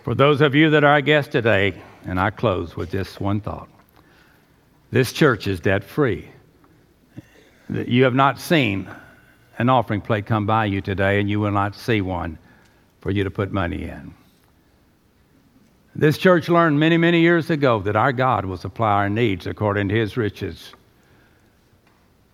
For 0.03 0.15
those 0.15 0.41
of 0.41 0.55
you 0.55 0.69
that 0.71 0.83
are 0.83 0.93
our 0.93 1.01
guests 1.01 1.31
today, 1.31 1.73
and 2.05 2.19
I 2.19 2.29
close 2.29 2.75
with 2.75 2.91
just 2.91 3.21
one 3.21 3.39
thought 3.39 3.69
this 4.91 5.11
church 5.11 5.47
is 5.47 5.59
debt 5.59 5.83
free. 5.83 6.29
You 7.69 8.03
have 8.03 8.13
not 8.13 8.39
seen 8.39 8.87
an 9.57 9.69
offering 9.69 10.01
plate 10.01 10.25
come 10.25 10.45
by 10.45 10.65
you 10.65 10.81
today, 10.81 11.19
and 11.19 11.29
you 11.29 11.39
will 11.39 11.51
not 11.51 11.75
see 11.75 12.01
one 12.01 12.37
for 13.01 13.11
you 13.11 13.23
to 13.23 13.31
put 13.31 13.51
money 13.51 13.83
in. 13.83 14.13
This 15.95 16.17
church 16.17 16.49
learned 16.49 16.79
many, 16.79 16.97
many 16.97 17.21
years 17.21 17.49
ago 17.49 17.79
that 17.79 17.95
our 17.95 18.11
God 18.11 18.45
will 18.45 18.57
supply 18.57 18.91
our 18.91 19.09
needs 19.09 19.47
according 19.47 19.87
to 19.89 19.95
his 19.95 20.17
riches. 20.17 20.73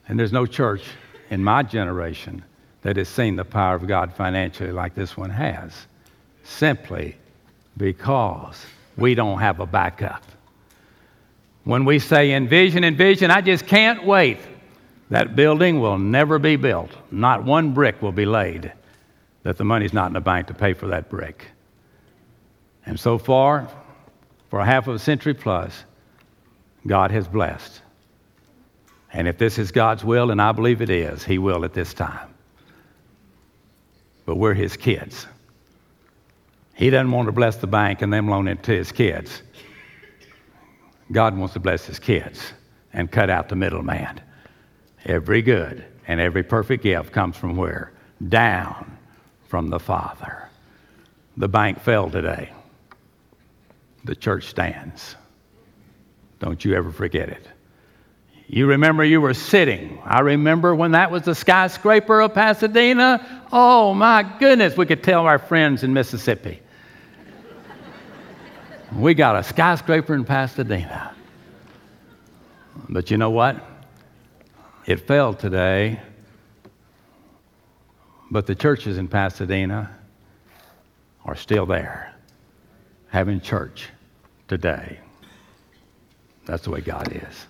And 0.07 0.19
there's 0.19 0.31
no 0.31 0.47
church 0.47 0.83
in 1.29 1.43
my 1.43 1.61
generation 1.61 2.43
that 2.81 2.97
has 2.97 3.07
seen 3.07 3.35
the 3.35 3.45
power 3.45 3.75
of 3.75 3.87
God 3.87 4.13
financially 4.13 4.71
like 4.71 4.95
this 4.95 5.15
one 5.15 5.29
has, 5.29 5.73
simply 6.43 7.15
because 7.77 8.65
we 8.97 9.13
don't 9.13 9.39
have 9.39 9.59
a 9.59 9.67
backup. 9.67 10.23
When 11.63 11.85
we 11.85 11.99
say 11.99 12.31
envision, 12.31 12.83
envision, 12.83 13.29
I 13.29 13.41
just 13.41 13.67
can't 13.67 14.03
wait 14.03 14.39
that 15.11 15.35
building 15.35 15.81
will 15.81 15.97
never 15.97 16.39
be 16.39 16.55
built. 16.55 16.89
Not 17.11 17.43
one 17.43 17.73
brick 17.73 18.01
will 18.01 18.13
be 18.13 18.25
laid 18.25 18.71
that 19.43 19.57
the 19.57 19.65
money's 19.65 19.93
not 19.93 20.07
in 20.07 20.13
the 20.13 20.21
bank 20.21 20.47
to 20.47 20.53
pay 20.53 20.73
for 20.73 20.87
that 20.87 21.09
brick. 21.09 21.47
And 22.85 22.97
so 22.97 23.17
far, 23.17 23.67
for 24.49 24.59
a 24.61 24.65
half 24.65 24.87
of 24.87 24.95
a 24.95 24.99
century 24.99 25.33
plus, 25.33 25.83
God 26.87 27.11
has 27.11 27.27
blessed. 27.27 27.81
And 29.11 29.27
if 29.27 29.37
this 29.37 29.57
is 29.59 29.71
God's 29.71 30.05
will, 30.05 30.31
and 30.31 30.41
I 30.41 30.53
believe 30.53 30.81
it 30.81 30.89
is, 30.89 31.25
He 31.25 31.37
will 31.37 31.65
at 31.65 31.73
this 31.73 31.93
time. 31.93 32.33
But 34.25 34.37
we're 34.37 34.53
His 34.53 34.77
kids. 34.77 35.27
He 36.73 36.89
doesn't 36.89 37.11
want 37.11 37.25
to 37.25 37.33
bless 37.33 37.57
the 37.57 37.67
bank 37.67 38.01
and 38.01 38.13
then 38.13 38.27
loan 38.27 38.47
it 38.47 38.63
to 38.63 38.71
His 38.71 38.93
kids. 38.93 39.41
God 41.11 41.37
wants 41.37 41.53
to 41.55 41.59
bless 41.59 41.85
His 41.85 41.99
kids 41.99 42.53
and 42.93 43.11
cut 43.11 43.29
out 43.29 43.49
the 43.49 43.57
middleman. 43.57 44.21
Every 45.05 45.41
good 45.41 45.83
and 46.07 46.19
every 46.19 46.43
perfect 46.43 46.83
gift 46.83 47.11
comes 47.11 47.37
from 47.37 47.55
where? 47.55 47.91
Down 48.27 48.97
from 49.47 49.69
the 49.69 49.79
Father. 49.79 50.49
The 51.37 51.47
bank 51.47 51.79
fell 51.79 52.09
today. 52.09 52.51
The 54.03 54.15
church 54.15 54.47
stands. 54.47 55.15
Don't 56.39 56.63
you 56.63 56.75
ever 56.75 56.91
forget 56.91 57.29
it. 57.29 57.47
You 58.47 58.67
remember 58.67 59.05
you 59.05 59.21
were 59.21 59.33
sitting. 59.33 60.01
I 60.03 60.19
remember 60.19 60.75
when 60.75 60.91
that 60.91 61.09
was 61.09 61.23
the 61.23 61.33
skyscraper 61.33 62.19
of 62.19 62.33
Pasadena. 62.33 63.45
Oh 63.51 63.93
my 63.93 64.23
goodness, 64.39 64.75
we 64.75 64.85
could 64.85 65.03
tell 65.03 65.25
our 65.25 65.39
friends 65.39 65.83
in 65.83 65.93
Mississippi. 65.93 66.59
we 68.93 69.13
got 69.13 69.37
a 69.37 69.43
skyscraper 69.43 70.13
in 70.15 70.25
Pasadena. 70.25 71.15
But 72.89 73.09
you 73.09 73.17
know 73.17 73.29
what? 73.29 73.70
It 74.85 75.01
fell 75.01 75.33
today, 75.33 75.99
but 78.31 78.47
the 78.47 78.55
churches 78.55 78.97
in 78.97 79.07
Pasadena 79.07 79.95
are 81.23 81.35
still 81.35 81.65
there, 81.67 82.15
having 83.09 83.41
church 83.41 83.89
today. 84.47 84.99
That's 86.45 86.63
the 86.63 86.71
way 86.71 86.81
God 86.81 87.11
is. 87.15 87.45